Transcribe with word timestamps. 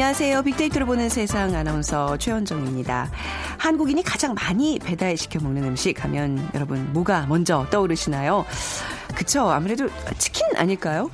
안녕하세요. 0.00 0.40
빅데이터로 0.44 0.86
보는 0.86 1.10
세상 1.10 1.54
아나운서 1.54 2.16
최현정입니다. 2.16 3.10
한국인이 3.58 4.02
가장 4.02 4.32
많이 4.32 4.78
배달 4.78 5.14
시켜 5.14 5.38
먹는 5.40 5.62
음식 5.62 6.02
하면 6.02 6.48
여러분 6.54 6.90
뭐가 6.94 7.26
먼저 7.26 7.66
떠오르시나요? 7.68 8.46
그쵸. 9.14 9.50
아무래도 9.50 9.90
치킨 10.16 10.46
아닐까요? 10.56 11.10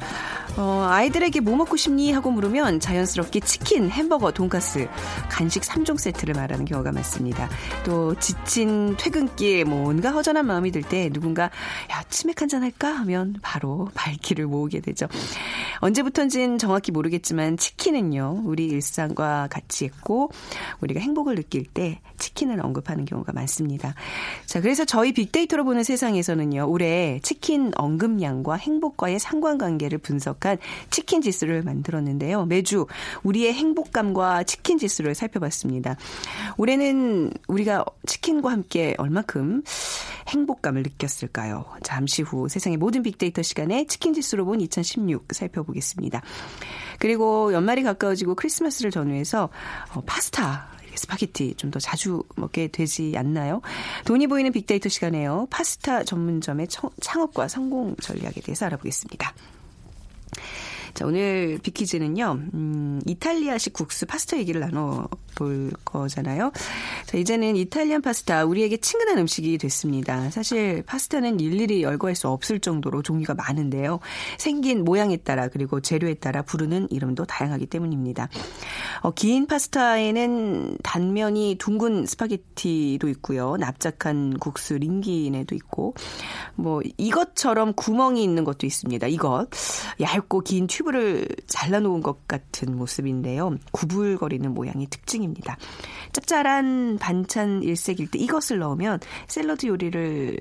어, 0.56 0.86
아이들에게 0.88 1.40
뭐 1.40 1.56
먹고 1.56 1.76
싶니? 1.76 2.12
하고 2.12 2.30
물으면 2.30 2.78
자연스럽게 2.78 3.40
치킨, 3.40 3.90
햄버거, 3.90 4.30
돈가스, 4.30 4.88
간식 5.28 5.64
3종 5.64 5.98
세트를 5.98 6.34
말하는 6.34 6.64
경우가 6.64 6.92
많습니다. 6.92 7.50
또 7.84 8.14
지친 8.14 8.96
퇴근길 8.96 9.64
뭔가 9.64 10.12
허전한 10.12 10.46
마음이 10.46 10.70
들 10.70 10.82
때 10.82 11.10
누군가 11.10 11.50
야 11.90 12.04
치맥 12.08 12.40
한잔 12.40 12.62
할까 12.62 12.88
하면 12.98 13.34
바로 13.42 13.88
발길을 13.94 14.46
모으게 14.46 14.80
되죠. 14.80 15.08
언제부턴진 15.78 16.58
정확히 16.58 16.92
모르겠지만 16.92 17.56
치킨은요. 17.56 18.42
우리 18.44 18.66
일상과 18.66 19.48
같이 19.50 19.84
있고 19.84 20.30
우리가 20.80 21.00
행복을 21.00 21.36
느낄 21.36 21.64
때 21.64 22.00
치킨을 22.18 22.64
언급하는 22.64 23.04
경우가 23.04 23.32
많습니다. 23.32 23.94
자, 24.46 24.60
그래서 24.60 24.84
저희 24.84 25.12
빅데이터로 25.12 25.64
보는 25.64 25.84
세상에서는요. 25.84 26.66
올해 26.68 27.20
치킨 27.22 27.72
언급량과 27.76 28.54
행복과의 28.54 29.18
상관관계를 29.18 29.98
분석한 29.98 30.58
치킨 30.90 31.20
지수를 31.20 31.62
만들었는데요. 31.62 32.46
매주 32.46 32.86
우리의 33.22 33.52
행복감과 33.52 34.44
치킨 34.44 34.78
지수를 34.78 35.14
살펴봤습니다. 35.14 35.96
올해는 36.56 37.32
우리가 37.48 37.84
치킨과 38.06 38.50
함께 38.50 38.94
얼마큼 38.98 39.62
행복감을 40.28 40.82
느꼈을까요? 40.82 41.64
잠시 41.82 42.22
후 42.22 42.48
세상의 42.48 42.78
모든 42.78 43.02
빅데이터 43.02 43.42
시간에 43.42 43.86
치킨 43.86 44.12
지수로 44.12 44.44
본 44.44 44.60
2016 44.60 45.28
살펴보겠습니다. 45.32 45.65
그리고 46.98 47.52
연말이 47.52 47.82
가까워지고 47.82 48.34
크리스마스를 48.34 48.90
전후해서 48.90 49.48
어, 49.94 50.02
파스타 50.06 50.68
스파게티 50.94 51.54
좀 51.56 51.70
더 51.70 51.78
자주 51.78 52.22
먹게 52.36 52.68
되지 52.68 53.12
않나요? 53.16 53.60
돈이 54.06 54.28
보이는 54.28 54.50
빅데이터 54.50 54.88
시간에요. 54.88 55.46
파스타 55.50 56.04
전문점의 56.04 56.68
창업과 57.00 57.48
성공 57.48 57.94
전략에 57.96 58.40
대해서 58.40 58.66
알아보겠습니다. 58.66 59.34
자, 60.94 61.04
오늘 61.04 61.58
비키즈는요, 61.62 62.38
음, 62.54 63.02
이탈리아식 63.04 63.74
국수 63.74 64.06
파스타 64.06 64.38
얘기를 64.38 64.62
나눠볼 64.62 65.72
거잖아요. 65.84 66.52
자, 67.06 67.18
이제는 67.18 67.56
이탈리안 67.56 68.02
파스타, 68.02 68.44
우리에게 68.44 68.78
친근한 68.78 69.18
음식이 69.18 69.58
됐습니다. 69.58 70.30
사실 70.30 70.82
파스타는 70.86 71.40
일일이 71.40 71.82
열거할 71.82 72.14
수 72.14 72.28
없을 72.28 72.60
정도로 72.60 73.02
종류가 73.02 73.34
많은데요. 73.34 74.00
생긴 74.38 74.84
모양에 74.84 75.16
따라, 75.18 75.48
그리고 75.48 75.80
재료에 75.80 76.14
따라 76.14 76.42
부르는 76.42 76.88
이름도 76.90 77.26
다양하기 77.26 77.66
때문입니다. 77.66 78.28
어, 79.02 79.10
긴 79.12 79.46
파스타에는 79.46 80.78
단면이 80.82 81.56
둥근 81.58 82.06
스파게티도 82.06 83.08
있고요. 83.10 83.56
납작한 83.56 84.38
국수 84.38 84.78
링기네도 84.78 85.54
있고, 85.54 85.94
뭐, 86.54 86.80
이것처럼 86.96 87.74
구멍이 87.74 88.22
있는 88.22 88.44
것도 88.44 88.66
있습니다. 88.66 89.06
이것. 89.08 89.48
얇고 90.00 90.40
긴 90.40 90.66
튜브 90.66 90.86
튜브를 90.86 91.26
잘라놓은 91.46 92.00
것 92.02 92.28
같은 92.28 92.76
모습인데요. 92.76 93.56
구불거리는 93.72 94.52
모양이 94.54 94.86
특징입니다. 94.86 95.56
짭짤한 96.12 96.95
반찬 96.98 97.62
일색일 97.62 98.10
때 98.10 98.18
이것을 98.18 98.58
넣으면 98.58 99.00
샐러드 99.28 99.66
요리를 99.66 100.38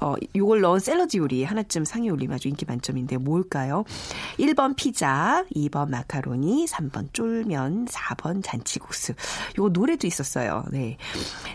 어 0.00 0.14
요걸 0.34 0.60
넣은 0.60 0.80
샐러드 0.80 1.16
요리 1.16 1.44
하나쯤 1.44 1.84
상위 1.84 2.10
올리면 2.10 2.34
아주 2.34 2.48
인기 2.48 2.64
만점인데 2.64 3.18
뭘까요? 3.18 3.84
1번 4.38 4.76
피자, 4.76 5.44
2번 5.54 5.90
마카로니, 5.90 6.66
3번 6.66 7.12
쫄면, 7.12 7.86
4번 7.86 8.42
잔치국수. 8.42 9.14
요거 9.58 9.70
노래도 9.70 10.06
있었어요. 10.06 10.64
네. 10.70 10.96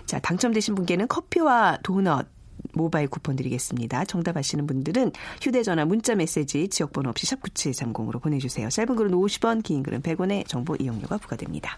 자, 0.06 0.20
당첨되신 0.20 0.76
분께는 0.76 1.08
커피와 1.08 1.80
도넛 1.84 2.28
모바일 2.74 3.08
쿠폰 3.08 3.36
드리겠습니다. 3.36 4.06
정답 4.06 4.38
아시는 4.38 4.68
분들은 4.68 5.12
휴대전화 5.42 5.86
문자 5.86 6.16
메시지 6.16 6.68
지역번호 6.68 7.10
없이 7.10 7.28
샵9730으로 7.28 8.22
보내주세요. 8.22 8.70
짧은 8.70 8.96
글은 8.96 9.12
50원, 9.12 9.64
긴 9.64 9.84
글은 9.84 10.02
100원의 10.02 10.48
정보 10.48 10.76
이용료가 10.76 11.18
부과됩니다. 11.18 11.78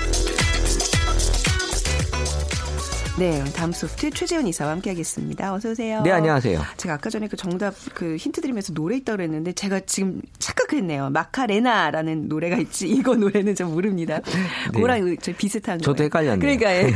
네, 3.21 3.43
다음 3.55 3.71
소프트 3.71 4.09
최재훈 4.09 4.47
이사와 4.47 4.71
함께하겠습니다. 4.71 5.53
어서 5.53 5.69
오세요. 5.69 6.01
네, 6.01 6.09
안녕하세요. 6.09 6.59
제가 6.77 6.95
아까 6.95 7.11
전에 7.11 7.27
그 7.27 7.37
정답 7.37 7.75
그 7.93 8.15
힌트 8.15 8.41
드리면서 8.41 8.73
노래 8.73 8.97
있다고 8.97 9.17
그랬는데 9.17 9.53
제가 9.53 9.81
지금 9.81 10.23
착각했네요. 10.39 11.11
마카레나라는 11.11 12.27
노래가 12.27 12.57
있지. 12.57 12.89
이거 12.89 13.15
노래는 13.15 13.53
좀 13.53 13.73
모릅니다. 13.73 14.21
네. 14.21 14.31
그거랑 14.73 15.17
저 15.21 15.33
비슷한 15.33 15.77
저도 15.77 15.97
거예요. 15.97 16.05
헷갈렸네요. 16.05 16.39
그러니까 16.39 16.75
예. 16.75 16.91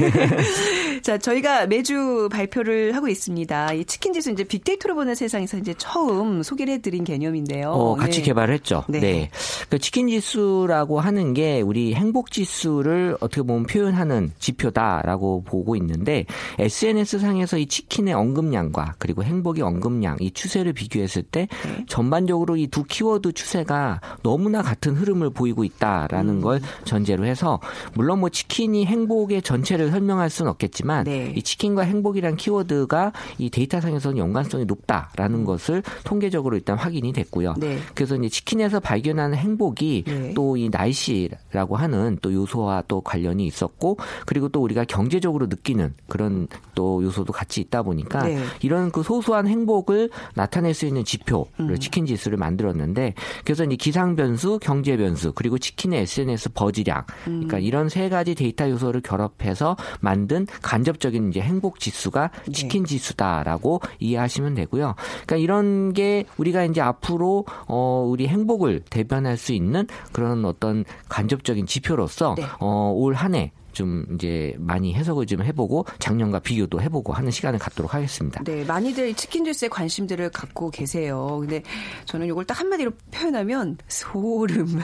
자, 1.04 1.20
저희가 1.20 1.68
매주 1.68 2.28
발표를 2.32 2.96
하고 2.96 3.08
있습니다. 3.08 3.74
이 3.74 3.86
치킨 3.86 4.12
지수 4.12 4.32
이제 4.32 4.44
빅데이터로 4.44 4.96
보는 4.96 5.14
세상에서 5.14 5.58
이제 5.58 5.76
처음 5.78 6.42
소개를 6.42 6.74
해드린 6.74 7.04
개념인데요. 7.04 7.70
어, 7.70 7.94
같이 7.94 8.22
네. 8.22 8.26
개발했죠. 8.26 8.86
네. 8.88 9.00
네. 9.00 9.30
그 9.70 9.78
치킨 9.78 10.08
지수라고 10.08 11.00
하는 11.00 11.36
게 11.36 11.62
우리 11.62 11.94
행복 11.94 12.32
지수를 12.32 13.16
어떻게 13.20 13.44
보면 13.44 13.68
표현하는 13.68 14.32
지표다라고 14.40 15.44
보고 15.44 15.76
있는데. 15.76 16.15
있는데 16.16 16.26
SNS 16.60 17.20
상에서 17.20 17.58
이 17.58 17.66
치킨의 17.66 18.14
언급량과 18.14 18.96
그리고 18.98 19.24
행복의 19.24 19.64
언급량 19.64 20.18
이 20.22 20.32
추세를 20.32 20.72
비교했을 20.74 21.24
때 21.24 21.48
네. 21.66 21.86
전반적으로 21.88 22.56
이 22.56 22.68
두 22.76 22.84
키워드 22.84 23.32
추세가 23.34 24.02
너무나 24.22 24.62
같은 24.62 24.96
흐름을 24.96 25.30
보이고 25.30 25.64
있다라는 25.64 26.36
음. 26.36 26.42
걸 26.42 26.60
전제로 26.84 27.26
해서 27.26 27.62
물론 27.94 28.20
뭐 28.20 28.28
치킨이 28.30 28.86
행복의 28.86 29.44
전체를 29.44 29.92
설명할 29.92 30.30
수는 30.30 30.52
없겠지만 30.52 31.06
네. 31.06 31.32
이 31.36 31.42
치킨과 31.42 31.84
행복이란 31.84 32.36
키워드가 32.36 33.14
이 33.38 33.50
데이터 33.50 33.80
상에서는 33.80 34.18
연관성이 34.18 34.66
높다라는 34.66 35.40
음. 35.40 35.46
것을 35.46 35.84
통계적으로 36.04 36.58
일단 36.58 36.78
확인이 36.78 37.14
됐고요. 37.14 37.54
네. 37.58 37.78
그래서 37.94 38.16
이제 38.16 38.28
치킨에서 38.28 38.80
발견하는 38.82 39.38
행복이 39.38 40.04
네. 40.06 40.34
또이 40.34 40.70
날씨라고 40.70 41.78
하는 41.78 42.18
또 42.22 42.34
요소와 42.34 42.84
또 42.90 43.00
관련이 43.02 43.46
있었고 43.46 43.98
그리고 44.26 44.50
또 44.50 44.62
우리가 44.62 44.84
경제적으로 44.84 45.46
느끼는 45.46 45.94
그런 46.08 46.48
또 46.74 47.04
요소도 47.04 47.34
같이 47.34 47.62
있다 47.62 47.84
보니까 47.84 48.24
네. 48.24 48.38
이런 48.62 48.92
그 48.92 49.04
소소한 49.04 49.48
행복을 49.48 50.10
나타낼 50.36 50.74
수 50.74 50.86
있는 50.86 51.04
지표를 51.04 51.46
음. 51.60 51.80
치킨 51.80 52.06
지수를 52.06 52.38
만들었는데 52.38 53.14
그래서 53.44 53.64
이제 53.64 53.76
기상 53.76 54.16
변수, 54.16 54.60
경제 54.62 54.98
변수 54.98 55.32
그리고 55.34 55.58
치킨의 55.58 56.02
SNS 56.02 56.50
버즈량 56.54 57.06
음. 57.28 57.34
그러니까 57.48 57.60
이런 57.60 57.90
세 57.90 58.10
가지 58.10 58.36
데이터 58.36 58.70
요소를 58.70 59.02
결합해서 59.02 59.76
만든 60.00 60.46
간접적인 60.62 61.30
이제 61.30 61.42
행복 61.42 61.80
지수가 61.80 62.32
네. 62.46 62.52
치킨 62.52 62.84
네. 62.84 62.90
지수다라고 62.90 63.82
이해하시면 64.00 64.56
되고요. 64.56 64.96
그러니까 65.26 65.36
이런 65.38 65.94
게 65.94 66.26
우리가 66.38 66.66
이제 66.66 66.82
앞으로 66.82 67.46
어 67.68 68.06
우리 68.08 68.28
행복을 68.28 68.82
대변할 68.90 69.38
수 69.38 69.54
있는 69.54 69.88
그런 70.12 70.46
어떤 70.46 70.86
간접적인 71.10 71.66
지표로서 71.66 72.36
네. 72.38 72.46
어올 72.60 73.14
한해 73.14 73.52
좀 73.76 74.06
이제 74.16 74.56
많이 74.58 74.94
해석을 74.94 75.28
좀 75.28 75.44
해보고 75.44 75.86
작년과 76.00 76.40
비교도 76.40 76.82
해보고 76.82 77.14
하는 77.14 77.30
시간을 77.30 77.60
갖도록 77.60 77.94
하겠습니다. 77.94 78.42
네, 78.44 78.64
많이들 78.64 79.14
치킨 79.14 79.46
주스에 79.46 79.68
관심들을 79.68 80.30
갖고 80.30 80.72
계세요. 80.72 81.38
근데 81.42 81.62
저는 82.06 82.28
이걸 82.28 82.46
딱 82.46 82.60
한마디로 82.60 82.92
표현하면 83.12 83.78
소름. 83.88 84.82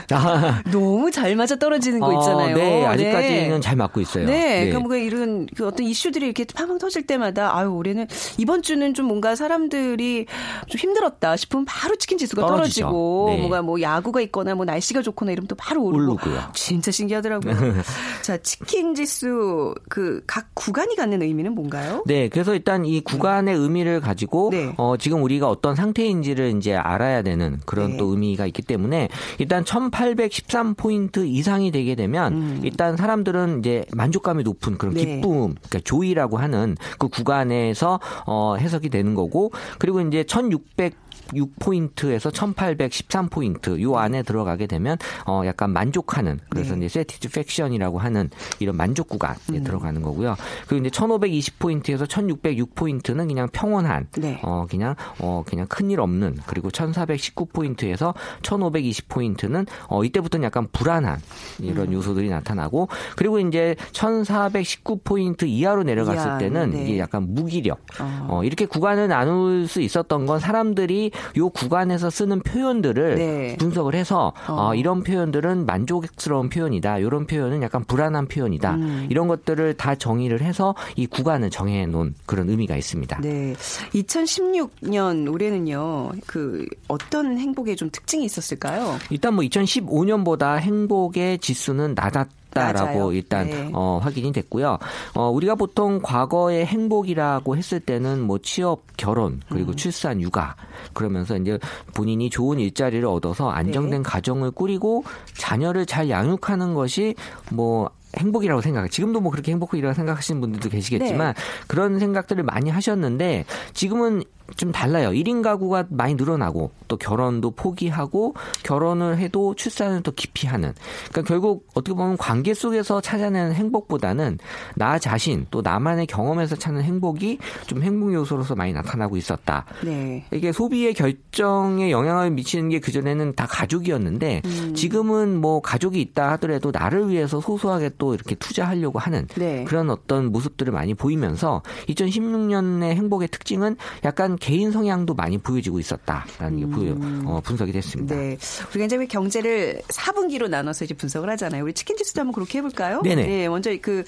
너무 0.70 1.10
잘 1.10 1.34
맞아 1.34 1.56
떨어지는 1.56 2.00
거 2.00 2.12
있잖아요. 2.20 2.54
아, 2.54 2.58
네, 2.58 2.86
아직까지는 2.86 3.60
잘 3.60 3.76
맞고 3.76 4.00
있어요. 4.00 4.26
네, 4.26 4.66
그러니까 4.66 4.86
뭐 4.86 4.96
이런 4.96 5.46
그 5.56 5.66
어떤 5.66 5.86
이슈들이 5.86 6.26
이렇게 6.26 6.44
팡팡 6.44 6.78
터질 6.78 7.06
때마다 7.06 7.56
아유 7.56 7.70
올해는 7.70 8.06
이번 8.36 8.62
주는 8.62 8.92
좀 8.94 9.06
뭔가 9.06 9.34
사람들이 9.34 10.26
좀 10.68 10.78
힘들었다 10.78 11.36
싶으면 11.36 11.64
바로 11.64 11.96
치킨 11.96 12.18
지수가 12.18 12.46
떨어지죠. 12.46 12.82
떨어지고 12.82 13.26
네. 13.30 13.40
뭐가 13.40 13.62
뭐 13.62 13.80
야구가 13.80 14.20
있거나 14.22 14.54
뭐 14.54 14.66
날씨가 14.66 15.00
좋거나 15.00 15.32
이러면 15.32 15.48
또 15.48 15.54
바로 15.54 15.82
오르고 15.82 16.12
오르고요. 16.12 16.50
진짜 16.54 16.90
신기하더라고요. 16.90 17.54
자, 18.22 18.36
치킨 18.38 18.81
지수 18.94 19.74
그 19.88 20.22
각 20.26 20.54
구간이 20.54 20.96
갖는 20.96 21.22
의미는 21.22 21.54
뭔가요? 21.54 22.04
네, 22.06 22.28
그래서 22.28 22.54
일단 22.54 22.84
이 22.84 23.00
구간의 23.00 23.54
의미를 23.54 24.00
가지고 24.00 24.50
네. 24.50 24.72
어, 24.76 24.96
지금 24.96 25.22
우리가 25.22 25.48
어떤 25.48 25.74
상태인지를 25.74 26.56
이제 26.56 26.74
알아야 26.74 27.22
되는 27.22 27.58
그런 27.66 27.92
네. 27.92 27.96
또 27.96 28.06
의미가 28.06 28.46
있기 28.46 28.62
때문에 28.62 29.08
일단 29.38 29.64
1,813 29.64 30.74
포인트 30.74 31.26
이상이 31.26 31.70
되게 31.70 31.94
되면 31.94 32.60
일단 32.62 32.96
사람들은 32.96 33.60
이제 33.60 33.84
만족감이 33.92 34.42
높은 34.42 34.78
그런 34.78 34.94
음. 34.94 34.96
네. 34.96 35.04
기쁨, 35.04 35.30
그러니까 35.54 35.80
조이라고 35.84 36.38
하는 36.38 36.76
그 36.98 37.08
구간에서 37.08 38.00
어, 38.26 38.56
해석이 38.58 38.88
되는 38.88 39.14
거고 39.14 39.52
그리고 39.78 40.00
이제 40.00 40.24
1,600 40.24 40.94
6포인트에서 41.32 42.32
1813포인트 42.32 43.80
요 43.80 43.96
안에 43.96 44.22
들어가게 44.22 44.66
되면 44.66 44.96
어 45.26 45.42
약간 45.46 45.70
만족하는 45.70 46.40
그래서 46.48 46.74
네. 46.74 46.86
이제 46.86 47.00
satisfaction이라고 47.00 47.98
하는 47.98 48.30
이런 48.58 48.76
만족 48.76 49.08
구간에 49.08 49.38
음. 49.50 49.64
들어가는 49.64 50.02
거고요. 50.02 50.36
그리고 50.66 50.86
이제 50.86 50.90
1520포인트에서 50.98 52.06
1606포인트는 52.06 53.28
그냥 53.28 53.48
평온한 53.52 54.08
네. 54.18 54.40
어 54.42 54.66
그냥 54.68 54.94
어 55.18 55.42
그냥 55.46 55.66
큰일 55.68 56.00
없는 56.00 56.38
그리고 56.46 56.70
1419포인트에서 56.70 58.14
1520포인트는 58.42 59.66
어 59.88 60.04
이때부터는 60.04 60.44
약간 60.44 60.68
불안한 60.72 61.20
이런 61.60 61.88
음. 61.88 61.92
요소들이 61.94 62.28
나타나고 62.28 62.88
그리고 63.16 63.38
이제 63.38 63.76
1419포인트 63.92 65.46
이하로 65.46 65.82
내려갔을 65.84 66.26
이하, 66.26 66.38
때는 66.38 66.70
네. 66.70 66.84
이게 66.84 66.98
약간 66.98 67.34
무기력 67.34 67.80
어. 68.00 68.26
어, 68.28 68.44
이렇게 68.44 68.66
구간을 68.66 69.08
나눌 69.08 69.66
수 69.68 69.80
있었던 69.80 70.26
건 70.26 70.40
사람들이 70.40 71.11
요 71.36 71.48
구간에서 71.48 72.10
쓰는 72.10 72.40
표현들을 72.40 73.14
네. 73.14 73.56
분석을 73.58 73.94
해서 73.94 74.32
어. 74.48 74.68
어, 74.68 74.74
이런 74.74 75.02
표현들은 75.02 75.66
만족스러운 75.66 76.48
표현이다. 76.48 76.98
이런 76.98 77.26
표현은 77.26 77.62
약간 77.62 77.84
불안한 77.84 78.28
표현이다. 78.28 78.74
음. 78.74 79.06
이런 79.10 79.28
것들을 79.28 79.74
다 79.74 79.94
정의를 79.94 80.42
해서 80.42 80.74
이 80.96 81.06
구간을 81.06 81.50
정해 81.50 81.86
놓은 81.86 82.14
그런 82.26 82.48
의미가 82.48 82.76
있습니다. 82.76 83.20
네. 83.20 83.54
2016년 83.94 85.32
올해는요, 85.32 86.12
그, 86.26 86.66
어떤 86.88 87.38
행복에 87.38 87.74
좀 87.74 87.90
특징이 87.90 88.24
있었을까요? 88.24 88.98
일단 89.10 89.34
뭐 89.34 89.44
2015년보다 89.44 90.58
행복의 90.58 91.38
지수는 91.38 91.94
낮았 91.94 92.28
다라고 92.52 92.86
낮아요. 92.86 93.12
일단 93.12 93.46
네. 93.48 93.70
어, 93.72 94.00
확인이 94.02 94.32
됐고요. 94.32 94.78
어, 95.14 95.28
우리가 95.30 95.54
보통 95.54 96.00
과거의 96.02 96.66
행복이라고 96.66 97.56
했을 97.56 97.80
때는 97.80 98.20
뭐 98.20 98.38
취업, 98.38 98.82
결혼, 98.96 99.40
그리고 99.48 99.72
음. 99.72 99.76
출산, 99.76 100.20
육아 100.20 100.56
그러면서 100.92 101.36
이제 101.36 101.58
본인이 101.94 102.30
좋은 102.30 102.58
일자리를 102.58 103.04
얻어서 103.06 103.50
안정된 103.50 104.02
네. 104.02 104.08
가정을 104.08 104.50
꾸리고 104.52 105.04
자녀를 105.34 105.86
잘 105.86 106.08
양육하는 106.10 106.74
것이 106.74 107.14
뭐 107.50 107.90
행복이라고 108.18 108.60
생각. 108.60 108.90
지금도 108.90 109.20
뭐 109.20 109.30
그렇게 109.30 109.52
행복이라고 109.52 109.94
생각하시는 109.94 110.40
분들도 110.40 110.68
계시겠지만 110.68 111.34
네. 111.34 111.42
그런 111.66 111.98
생각들을 111.98 112.42
많이 112.44 112.68
하셨는데 112.68 113.46
지금은 113.72 114.22
좀 114.56 114.72
달라요. 114.72 115.10
1인 115.10 115.42
가구가 115.42 115.86
많이 115.90 116.14
늘어나고 116.14 116.70
또 116.88 116.96
결혼도 116.96 117.52
포기하고 117.52 118.34
결혼을 118.62 119.18
해도 119.18 119.54
출산을 119.54 120.02
더 120.02 120.10
깊이 120.10 120.46
하는. 120.46 120.72
그러니까 121.10 121.22
결국 121.22 121.66
어떻게 121.74 121.94
보면 121.94 122.16
관계 122.16 122.54
속에서 122.54 123.00
찾아내는 123.00 123.54
행복보다는 123.54 124.38
나 124.76 124.98
자신 124.98 125.46
또 125.50 125.62
나만의 125.62 126.06
경험에서 126.06 126.56
찾는 126.56 126.82
행복이 126.82 127.38
좀 127.66 127.82
행복 127.82 128.12
요소로서 128.12 128.54
많이 128.54 128.72
나타나고 128.72 129.16
있었다. 129.16 129.64
네. 129.84 130.24
이게 130.32 130.52
소비의 130.52 130.94
결정에 130.94 131.90
영향을 131.90 132.30
미치는 132.30 132.68
게 132.68 132.80
그전에는 132.80 133.34
다 133.34 133.46
가족이었는데 133.46 134.42
음. 134.44 134.74
지금은 134.74 135.40
뭐 135.40 135.60
가족이 135.60 136.00
있다 136.00 136.32
하더라도 136.32 136.70
나를 136.72 137.08
위해서 137.08 137.40
소소하게 137.40 137.92
또 137.98 138.14
이렇게 138.14 138.34
투자하려고 138.34 138.98
하는 138.98 139.26
네. 139.36 139.64
그런 139.64 139.90
어떤 139.90 140.32
모습들을 140.32 140.72
많이 140.72 140.94
보이면서 140.94 141.62
2016년의 141.88 142.94
행복의 142.94 143.28
특징은 143.28 143.76
약간 144.04 144.36
개인 144.42 144.72
성향도 144.72 145.14
많이 145.14 145.38
보여지고 145.38 145.78
있었다라는 145.78 146.58
게 146.58 146.66
보여, 146.66 146.94
어, 147.24 147.40
분석이 147.44 147.72
됐습니다. 147.72 148.14
음. 148.14 148.18
네. 148.18 148.38
우리가 148.70 148.84
이제 148.86 149.06
경제를 149.06 149.82
4분기로 149.88 150.48
나눠서 150.48 150.84
이제 150.84 150.94
분석을 150.94 151.30
하잖아요. 151.30 151.62
우리 151.62 151.72
치킨 151.72 151.96
지수도 151.96 152.20
한번 152.20 152.34
그렇게 152.34 152.58
해볼까요? 152.58 153.02
네네. 153.02 153.26
네. 153.26 153.48
먼저 153.48 153.70
그 153.80 154.04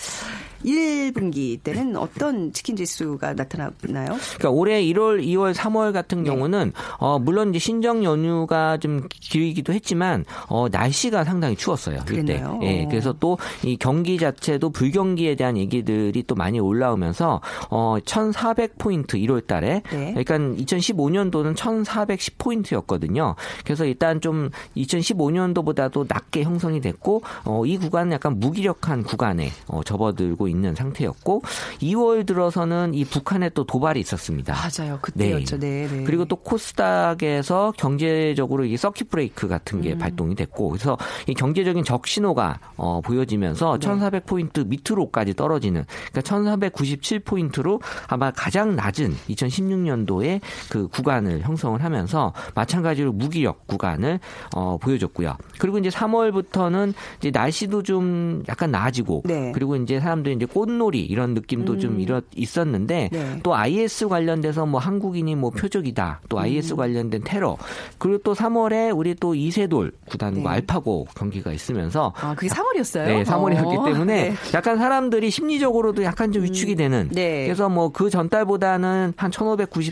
1분기 0.64 1.62
때는 1.62 1.96
어떤 1.96 2.52
치킨 2.52 2.74
지수가 2.74 3.34
나타나나요? 3.34 4.16
그러니까 4.38 4.50
올해 4.50 4.82
1월, 4.82 5.22
2월, 5.22 5.52
3월 5.54 5.92
같은 5.92 6.22
네. 6.22 6.30
경우는 6.30 6.72
어 6.98 7.18
물론 7.18 7.50
이제 7.50 7.58
신정 7.58 8.02
연휴가 8.02 8.78
좀 8.78 9.06
길기도 9.10 9.72
했지만 9.74 10.24
어 10.48 10.68
날씨가 10.70 11.24
상당히 11.24 11.54
추웠어요. 11.54 12.00
그랬나요? 12.06 12.60
예. 12.62 12.84
어. 12.84 12.88
그래서 12.88 13.12
또 13.12 13.36
이 13.62 13.76
경기 13.76 14.18
자체도 14.18 14.70
불경기에 14.70 15.34
대한 15.36 15.56
얘기들이 15.56 16.24
또 16.26 16.34
많이 16.34 16.58
올라오면서 16.60 17.40
어 17.70 17.96
1,400 18.04 18.78
포인트 18.78 19.16
1월 19.18 19.46
달에 19.46 19.82
네. 19.90 20.14
그러니까 20.24 20.62
2015년도는 20.62 21.54
1,410포인트였거든요. 21.54 23.34
그래서 23.64 23.84
일단 23.84 24.20
좀 24.20 24.50
2015년도보다도 24.76 26.06
낮게 26.08 26.42
형성이 26.42 26.80
됐고 26.80 27.22
어, 27.44 27.64
이 27.66 27.76
구간은 27.76 28.12
약간 28.12 28.38
무기력한 28.38 29.02
구간에 29.02 29.50
어, 29.66 29.82
접어들고 29.82 30.48
있는 30.48 30.74
상태였고 30.74 31.42
2월 31.80 32.26
들어서는 32.26 32.94
이 32.94 33.04
북한에 33.04 33.50
또 33.50 33.64
도발이 33.64 34.00
있었습니다. 34.00 34.54
맞아요. 34.54 34.98
그때였죠. 35.00 35.58
네. 35.58 35.86
네. 35.90 36.04
그리고 36.04 36.24
또 36.24 36.36
코스닥에서 36.36 37.72
경제적으로 37.76 38.64
이게 38.64 38.76
서킷 38.76 39.08
브레이크 39.10 39.48
같은 39.48 39.78
음. 39.78 39.82
게 39.82 39.96
발동이 39.96 40.34
됐고 40.34 40.70
그래서 40.70 40.96
이 41.26 41.34
경제적인 41.34 41.84
적신호가 41.84 42.60
어, 42.76 43.00
보여지면서 43.00 43.78
네. 43.78 43.86
1,400포인트 43.86 44.66
밑으로까지 44.66 45.34
떨어지는 45.34 45.84
그러니까 46.12 46.20
1,497포인트로 46.20 47.80
아마 48.08 48.30
가장 48.30 48.76
낮은 48.76 49.14
2016년 49.28 50.03
도에 50.06 50.40
그 50.70 50.88
구간을 50.88 51.40
형성을 51.40 51.82
하면서 51.82 52.32
마찬가지로 52.54 53.12
무기력 53.12 53.66
구간을 53.66 54.20
어, 54.54 54.76
보여줬고요. 54.78 55.36
그리고 55.58 55.78
이제 55.78 55.88
3월부터는 55.88 56.92
이제 57.18 57.30
날씨도 57.30 57.82
좀 57.82 58.42
약간 58.48 58.70
나아지고 58.70 59.22
네. 59.24 59.52
그리고 59.54 59.76
이제 59.76 60.00
사람들이 60.00 60.34
이제 60.34 60.46
꽃놀이 60.46 61.00
이런 61.00 61.34
느낌도 61.34 61.78
좀 61.78 62.00
이렇 62.00 62.20
있었는데 62.36 63.08
네. 63.12 63.40
또 63.42 63.54
IS 63.54 64.08
관련돼서 64.08 64.66
뭐 64.66 64.80
한국인이 64.80 65.34
뭐 65.34 65.50
표적이다. 65.50 66.20
또 66.28 66.36
음. 66.36 66.42
IS 66.42 66.76
관련된 66.76 67.22
테러. 67.24 67.56
그리고 67.98 68.18
또 68.18 68.34
3월에 68.34 68.96
우리 68.96 69.14
또 69.14 69.34
이세돌 69.34 69.92
구단과 70.06 70.40
네. 70.40 70.48
알파고 70.48 71.06
경기가 71.14 71.52
있으면서 71.52 72.12
아, 72.20 72.34
그게 72.34 72.48
3월이었어요? 72.48 73.04
네, 73.04 73.22
3월이었기 73.24 73.78
어, 73.78 73.84
때문에 73.84 74.30
네. 74.30 74.34
약간 74.52 74.76
사람들이 74.78 75.30
심리적으로도 75.30 76.04
약간 76.04 76.32
좀 76.32 76.44
위축이 76.44 76.74
되는. 76.74 77.08
네. 77.12 77.44
그래서 77.44 77.68
뭐 77.68 77.94
그 77.94 78.10
전달보다는 78.10 79.14
한 79.16 79.30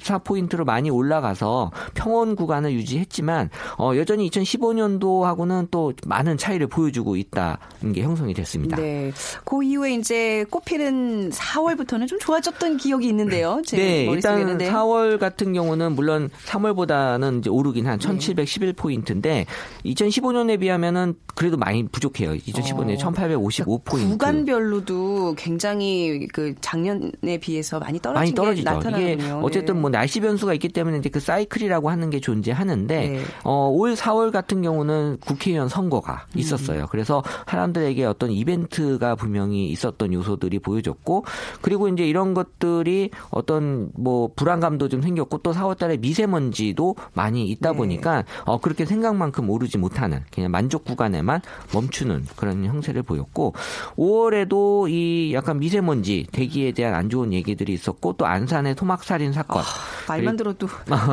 1594포인트로 0.03 0.65
많이 0.65 0.91
올라가서 0.91 1.71
평원 1.95 2.37
구간을 2.37 2.73
유지했지만 2.73 3.51
어, 3.79 3.93
여전히 3.97 4.29
2015년도하고는 4.31 5.69
또 5.71 5.93
많은 6.07 6.37
차이를 6.37 6.67
보여주고 6.67 7.17
있다는 7.17 7.93
게 7.95 8.03
형성이 8.03 8.35
됐습니다. 8.35 8.77
네. 8.77 9.13
그 9.45 9.63
이후에 9.63 9.95
이제 9.95 10.45
꽃피는 10.51 11.31
4월부터는 11.31 12.09
좀 12.09 12.19
좋아졌던 12.19 12.77
기억이 12.77 13.07
있는데요. 13.09 13.63
제 13.65 13.77
네, 13.77 14.05
일단. 14.07 14.59
네. 14.59 14.71
4월 14.71 15.19
같은 15.19 15.53
경우는 15.53 15.93
물론 15.93 16.31
3월보다는 16.47 17.41
이제 17.41 17.51
오르긴 17.51 17.87
한 17.87 17.99
1,711포인트인데 17.99 19.47
2015년에 19.85 20.61
비하면은 20.61 21.15
그래도 21.35 21.57
많이 21.57 21.87
부족해요. 21.87 22.35
2015년에 22.35 23.03
어. 23.03 23.11
1,855포인트. 23.13 24.11
구간별로도 24.11 25.35
굉장히 25.37 26.27
그 26.33 26.55
작년에 26.61 27.39
비해서 27.41 27.79
많이 27.79 28.01
떨어진 28.01 28.21
많이 28.21 28.31
게 28.31 28.35
떨어지죠. 28.35 28.71
나타나군요. 28.71 29.13
이게 29.13 29.31
어쨌든 29.43 29.75
네. 29.75 29.81
뭐 29.81 29.91
날씨 29.93 30.21
변수가 30.21 30.55
있기 30.55 30.71
때문에 30.71 30.99
이제 30.99 31.09
그 31.09 31.21
사이클이라고 31.21 31.91
하는 31.91 32.11
게 32.11 32.21
존재하는데 32.21 33.09
네. 33.09 33.21
어, 33.45 33.69
올 33.69 33.95
4월 33.95 34.33
같은 34.33 34.63
경우는 34.63 35.19
국회의원 35.21 35.69
선거가 35.69 36.27
음. 36.35 36.39
있었어요. 36.39 36.87
그래서 36.91 37.23
사람들에게 37.47 38.05
어떤 38.05 38.31
이벤트가 38.33 39.15
분명히 39.15 39.69
있었던 39.69 40.13
요소들이 40.13 40.59
보여졌고 40.59 41.25
그리고 41.61 41.89
이제 41.89 42.07
이런 42.07 42.35
것들이 42.35 43.11
어떤 43.31 43.91
뭐 43.95 44.31
불안감도 44.35 44.89
좀 44.89 45.03
생겼고 45.03 45.39
또 45.39 45.53
4월 45.53 45.79
달에 45.79 45.97
미세먼지도 45.99 46.97
많이 47.15 47.49
있다 47.49 47.73
네. 47.73 47.77
보니까 47.77 48.25
어 48.45 48.59
그렇게 48.59 48.85
생각만큼 48.85 49.49
오르지 49.49 49.79
못하는 49.79 50.25
그냥 50.33 50.51
만족 50.51 50.85
구간에만 50.85 51.41
멈추는 51.73 52.27
그런 52.37 52.65
형세를 52.65 53.03
보였고 53.03 53.55
5월에도 53.97 54.91
이 54.91 55.33
약간 55.35 55.59
미세먼지 55.59 56.27
대기에 56.33 56.73
대한 56.73 56.95
안 56.95 57.11
좋은 57.11 57.33
얘기들이 57.33 57.73
있었고 57.73 58.15
또 58.15 58.27
안산의 58.27 58.75
토막살인 58.75 59.33
사건 59.33 59.63
말만 60.09 60.37
들어도 60.37 60.69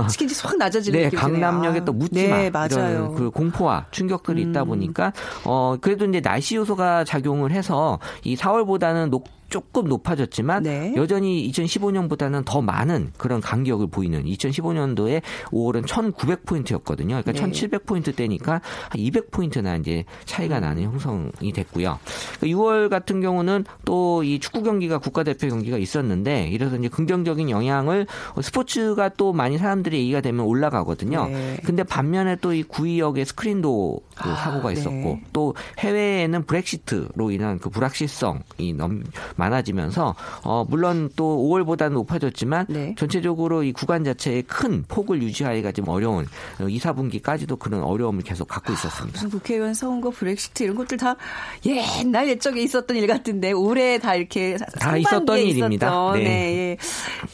치킨지 0.10 0.36
확 0.46 0.58
낮아지는 0.58 1.00
네. 1.00 1.10
강남역에 1.10 1.80
아, 1.80 1.86
또 1.86 1.94
묻지마 1.94 2.38
네, 2.38 2.50
맞아요. 2.50 3.12
음. 3.12 3.16
그 3.16 3.30
공포와 3.32 3.88
충격들이 3.92 4.42
있다 4.44 4.64
보니까 4.64 5.14
어 5.46 5.78
그래도 5.80 6.06
이제 6.06 6.22
날씨 6.22 6.56
요소가 6.56 7.04
작용을 7.04 7.52
해서 7.52 8.00
이 8.24 8.36
4월보다는 8.36 9.10
높 9.10 9.39
조금 9.50 9.88
높아졌지만 9.88 10.64
네. 10.64 10.94
여전히 10.96 11.50
2015년보다는 11.52 12.46
더 12.46 12.62
많은 12.62 13.12
그런 13.18 13.42
간격을 13.42 13.88
보이는 13.88 14.24
2015년도에 14.24 15.22
5월은 15.52 15.86
1,900포인트였거든요. 15.86 17.24
그러니까 17.24 17.32
네. 17.32 17.42
1,700포인트 17.42 18.16
대니까 18.16 18.54
한 18.54 18.62
200포인트나 18.94 19.80
이제 19.80 20.06
차이가 20.26 20.60
나는 20.60 20.84
형성이 20.84 21.52
됐고요. 21.54 22.00
6월 22.42 22.90
같은 22.90 23.22
경우는 23.22 23.66
또 23.86 24.20
이 24.24 24.40
축구 24.40 24.64
경기가 24.64 24.98
국가대표 24.98 25.48
경기가 25.48 25.78
있었는데 25.78 26.50
이래서 26.50 26.76
이제 26.76 26.88
긍정적인 26.90 27.50
영향을 27.50 28.06
스포츠가 28.42 29.10
또 29.10 29.34
많이 29.34 29.58
사람들이 29.58 29.98
얘기가 29.98 30.22
되면 30.22 30.46
올라가거든요. 30.46 31.28
네. 31.28 31.58
근데 31.64 31.84
반면에 31.84 32.36
또 32.36 32.50
이 32.50 32.64
구의역의 32.64 33.26
스크린도 33.26 34.02
그 34.16 34.30
아, 34.30 34.36
사고가 34.36 34.70
네. 34.70 34.74
있었고 34.74 35.20
또 35.32 35.56
해외에는 35.78 36.44
브렉시트로 36.46 37.32
인한 37.32 37.60
그 37.60 37.70
불확실성이 37.70 38.74
너무 38.76 39.02
많아지면서 39.40 40.16
어 40.44 40.66
물론 40.70 41.10
또 41.16 41.38
5월보다는 41.50 41.94
높아졌지만 41.94 42.68
네. 42.70 42.94
전체적으로 42.98 43.64
이 43.64 43.72
구간 43.72 44.04
자체의 44.04 44.44
큰 44.44 44.84
폭을 44.88 45.24
유지하기가 45.24 45.72
좀 45.72 45.88
어려운 45.88 46.28
2, 46.60 46.80
4분기까지도 46.80 47.58
그런 47.58 47.82
어려움을 47.82 48.22
계속 48.22 48.48
갖고 48.48 48.74
있었습니다. 48.74 49.18
무슨 49.18 49.30
국회의원 49.30 49.74
선거, 49.74 50.10
브렉시트 50.12 50.64
이런 50.64 50.76
것들 50.76 50.98
다 50.98 51.16
옛날 51.66 52.28
옛적에 52.30 52.62
있었던 52.62 52.96
일 52.98 53.08
같은데 53.08 53.52
올해 53.52 53.98
다 53.98 54.16
이렇게 54.16 54.58
다 54.80 54.98
있었던 54.98 55.38
일입니다. 55.40 56.12
네. 56.14 56.24
네. 56.24 56.30
예. 56.30 56.78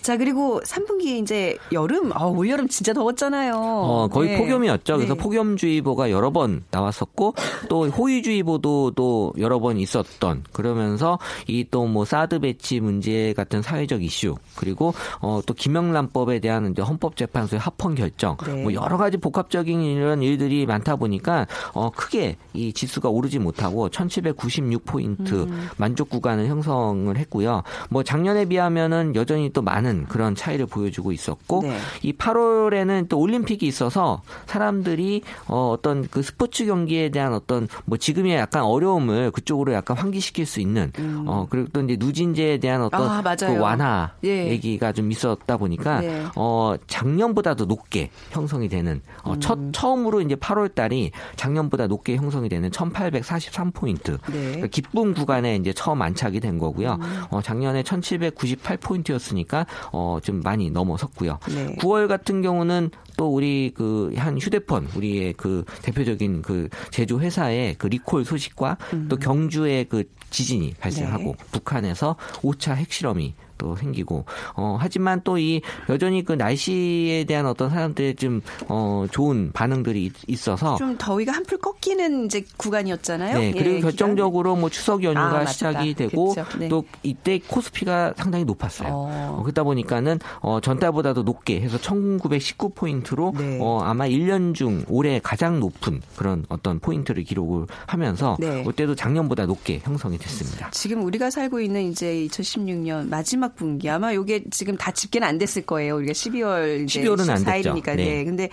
자 0.01 0.17
그리고 0.17 0.61
3분기 0.61 1.21
이제 1.21 1.57
여름, 1.71 2.11
아, 2.13 2.25
올 2.25 2.49
여름 2.49 2.67
진짜 2.67 2.93
더웠잖아요. 2.93 3.55
어, 3.55 4.07
거의 4.07 4.31
네. 4.31 4.37
폭염이었죠. 4.37 4.97
그래서 4.97 5.15
네. 5.15 5.19
폭염주의보가 5.19 6.11
여러 6.11 6.31
번 6.31 6.63
나왔었고 6.71 7.33
또 7.69 7.87
호위주의보도 7.87 8.91
또 8.91 9.33
여러 9.37 9.59
번 9.59 9.77
있었던 9.77 10.43
그러면서 10.51 11.19
이또 11.47 11.85
뭐 11.95 12.03
사드 12.03 12.39
배치 12.39 12.81
문제 12.81 13.31
같은 13.37 13.61
사회적 13.61 14.03
이슈 14.03 14.35
그리고 14.57 14.93
어, 15.21 15.39
또 15.45 15.53
김영란법에 15.53 16.39
대한 16.39 16.71
이제 16.71 16.81
헌법재판소의 16.81 17.57
합헌 17.61 17.95
결정 17.95 18.35
네. 18.45 18.63
뭐 18.63 18.73
여러 18.73 18.97
가지 18.97 19.15
복합적인 19.15 19.81
이런 19.81 20.21
일들이 20.21 20.65
많다 20.65 20.97
보니까 20.97 21.47
어, 21.71 21.89
크게 21.91 22.35
이 22.53 22.73
지수가 22.73 23.07
오르지 23.07 23.39
못하고 23.39 23.87
1796 23.87 24.83
포인트 24.83 25.43
음. 25.43 25.69
만족 25.77 26.09
구간을 26.09 26.47
형성을 26.47 27.15
했고요. 27.15 27.63
뭐 27.89 28.03
작년에 28.03 28.43
비하면은 28.43 29.15
여전히 29.15 29.49
또 29.53 29.61
많은 29.61 30.07
그런 30.09 30.35
차이를 30.35 30.65
보여주고 30.65 31.13
있었고 31.13 31.61
네. 31.61 31.77
이 32.03 32.11
8월에는 32.11 33.07
또 33.07 33.19
올림픽이 33.19 33.65
있어서 33.65 34.21
사람들이 34.47 35.21
어, 35.47 35.69
어떤 35.71 36.09
그 36.09 36.21
스포츠 36.21 36.65
경기에 36.65 37.07
대한 37.07 37.33
어떤 37.33 37.69
뭐 37.85 37.97
지금의 37.97 38.35
약간 38.35 38.63
어려움을 38.63 39.31
그쪽으로 39.31 39.71
약간 39.71 39.95
환기시킬 39.95 40.45
수 40.45 40.59
있는 40.59 40.91
어 41.25 41.47
그리고 41.49 41.69
또 41.71 41.84
이제 41.85 41.95
누진제에 41.97 42.57
대한 42.57 42.81
어떤 42.81 43.03
음. 43.03 43.09
아, 43.09 43.21
맞아요. 43.21 43.55
그 43.55 43.59
완화 43.59 44.11
예. 44.23 44.49
얘기가 44.49 44.91
좀 44.91 45.11
있었다 45.11 45.57
보니까 45.57 46.01
네. 46.01 46.25
어 46.35 46.75
작년보다도 46.87 47.65
높게 47.65 48.09
형성이 48.31 48.67
되는 48.67 49.01
어, 49.23 49.33
음. 49.33 49.39
첫 49.39 49.57
처음으로 49.71 50.21
이제 50.21 50.35
8월 50.35 50.73
달이 50.73 51.11
작년보다 51.35 51.87
높게 51.87 52.15
형성이 52.15 52.49
되는 52.49 52.71
1843 52.71 53.71
포인트 53.71 54.17
네. 54.27 54.41
그러니까 54.45 54.67
기쁨 54.67 55.13
구간에 55.13 55.55
이제 55.55 55.73
처음 55.73 56.01
안착이 56.01 56.39
된 56.39 56.59
거고요. 56.59 56.97
음. 57.01 57.23
어, 57.29 57.41
작년에 57.41 57.83
1798 57.83 58.77
포인트였으니까 58.77 59.65
어, 59.91 60.19
좀 60.21 60.41
많이 60.41 60.69
넘어섰고요. 60.69 61.39
네. 61.49 61.75
9월 61.77 62.07
같은 62.07 62.41
경우는 62.41 62.91
또 63.17 63.33
우리 63.33 63.71
그 63.73 64.15
한 64.17 64.37
휴대폰 64.39 64.87
우리의 64.95 65.33
그 65.33 65.65
대표적인 65.81 66.41
그 66.41 66.69
제조 66.89 67.19
회사의 67.19 67.75
그 67.77 67.87
리콜 67.87 68.25
소식과 68.25 68.77
또 69.09 69.17
경주의 69.17 69.85
그 69.85 70.03
지진이 70.29 70.75
발생하고 70.79 71.31
음. 71.31 71.35
네. 71.37 71.45
북한에서 71.51 72.15
5차 72.41 72.75
핵실험이 72.75 73.35
또 73.57 73.75
생기고 73.75 74.25
어 74.55 74.77
하지만 74.79 75.21
또 75.23 75.35
이 75.37 75.59
여전히 75.89 76.23
그 76.23 76.31
날씨에 76.31 77.25
대한 77.25 77.45
어떤 77.45 77.69
사람들의 77.69 78.15
좀어 78.15 79.05
좋은 79.11 79.51
반응들이 79.53 80.05
있- 80.05 80.13
있어서 80.27 80.77
좀 80.77 80.97
더위가 80.97 81.33
한풀 81.33 81.57
꺾이는 81.57 82.25
이제 82.25 82.45
구간이었잖아요. 82.55 83.37
네, 83.37 83.47
예, 83.47 83.51
그리고 83.51 83.65
기간. 83.75 83.81
결정적으로 83.81 84.55
뭐 84.55 84.69
추석 84.69 85.03
연휴가 85.03 85.39
아. 85.41 85.45
시작이 85.45 85.93
되고. 85.93 86.33
네. 86.57 86.69
또 86.69 86.85
이때 87.03 87.37
코스피가 87.45 88.13
상당히 88.15 88.45
높았어요. 88.45 88.87
어. 88.89 89.35
어, 89.39 89.43
그러다 89.43 89.63
보니까는 89.63 90.19
어, 90.39 90.61
전달보다도 90.61 91.23
높게 91.23 91.59
해서 91.59 91.77
1919 91.77 92.69
포인트로 92.69 93.33
네. 93.37 93.57
어, 93.61 93.79
아마 93.83 94.05
1년 94.07 94.55
중 94.55 94.85
올해 94.87 95.19
가장 95.21 95.59
높은 95.59 96.01
그런 96.15 96.45
어떤 96.49 96.79
포인트를 96.79 97.23
기록을 97.23 97.67
하면서 97.87 98.37
네. 98.39 98.63
그때도 98.63 98.95
작년보다 98.95 99.45
높게 99.47 99.79
형성이 99.83 100.17
됐습니다. 100.17 100.69
지금 100.71 101.03
우리가 101.03 101.29
살고 101.29 101.59
있는 101.59 101.91
이제 101.91 102.25
2016년 102.29 103.09
마지막 103.09 103.44
분기 103.49 103.89
아마 103.89 104.13
요게 104.13 104.45
지금 104.51 104.77
다 104.77 104.91
집계는 104.91 105.27
안 105.27 105.37
됐을 105.37 105.61
거예요. 105.63 105.97
우리가 105.97 106.13
12월 106.13 106.83
이제 106.85 107.01
12월은 107.01 107.29
안 107.29 107.43
됐죠. 107.43 107.73
14일이니까. 107.73 107.95
네. 107.95 108.05
네. 108.05 108.23
근데 108.25 108.49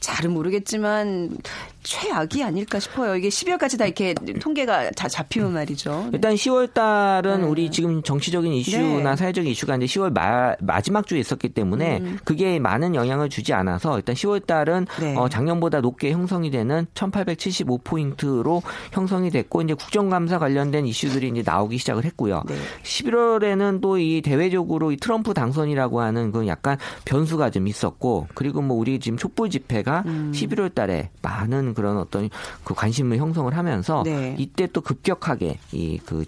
잘은 0.00 0.32
모르겠지만 0.32 1.36
최악이 1.84 2.42
아닐까 2.42 2.78
싶어요. 2.78 3.16
이게 3.16 3.28
12월까지 3.28 3.78
다 3.78 3.86
이렇게 3.86 4.14
통계가 4.14 4.90
다 4.90 5.08
잡히면 5.08 5.52
말이죠. 5.54 6.00
네. 6.04 6.10
일단 6.14 6.34
10월 6.34 6.74
달은 6.74 7.44
우리 7.44 7.70
지금 7.70 8.02
정치적인 8.02 8.52
이슈나 8.52 9.10
네. 9.10 9.16
사회적인 9.16 9.50
이슈가 9.50 9.76
이제 9.76 9.86
10월 9.86 10.12
마, 10.12 10.54
마지막 10.60 11.06
주에 11.06 11.20
있었기 11.20 11.50
때문에 11.50 12.02
그게 12.24 12.58
많은 12.58 12.94
영향을 12.94 13.28
주지 13.30 13.52
않아서 13.52 13.96
일단 13.96 14.14
10월 14.14 14.46
달은 14.46 14.86
음. 14.98 15.00
네. 15.00 15.16
어, 15.16 15.28
작년보다 15.28 15.80
높게 15.80 16.12
형성이 16.12 16.50
되는 16.50 16.86
1875포인트로 16.94 18.62
형성이 18.92 19.30
됐고 19.30 19.62
이제 19.62 19.74
국정감사 19.74 20.38
관련된 20.38 20.86
이슈들이 20.86 21.28
이제 21.28 21.42
나오기 21.44 21.78
시작을 21.78 22.04
했고요. 22.04 22.42
네. 22.46 22.54
11월에는 22.82 23.80
또 23.80 23.94
이 23.98 24.20
대외적으로 24.22 24.92
이 24.92 24.96
트럼프 24.96 25.34
당선이라고 25.34 26.00
하는 26.00 26.32
그 26.32 26.46
약간 26.46 26.76
변수가 27.04 27.50
좀 27.50 27.68
있었고 27.68 28.28
그리고 28.34 28.60
뭐 28.62 28.76
우리 28.76 28.98
지금 28.98 29.16
촛불 29.18 29.50
집회가 29.50 30.02
음. 30.06 30.32
11월 30.34 30.74
달에 30.74 31.10
많은 31.22 31.73
그런 31.74 31.98
어떤 31.98 32.30
그 32.62 32.74
관심을 32.74 33.18
형성을 33.18 33.54
하면서 33.56 34.02
네. 34.04 34.34
이때 34.38 34.66
또 34.72 34.80
급격하게 34.80 35.58
이 35.72 35.98
그 36.04 36.24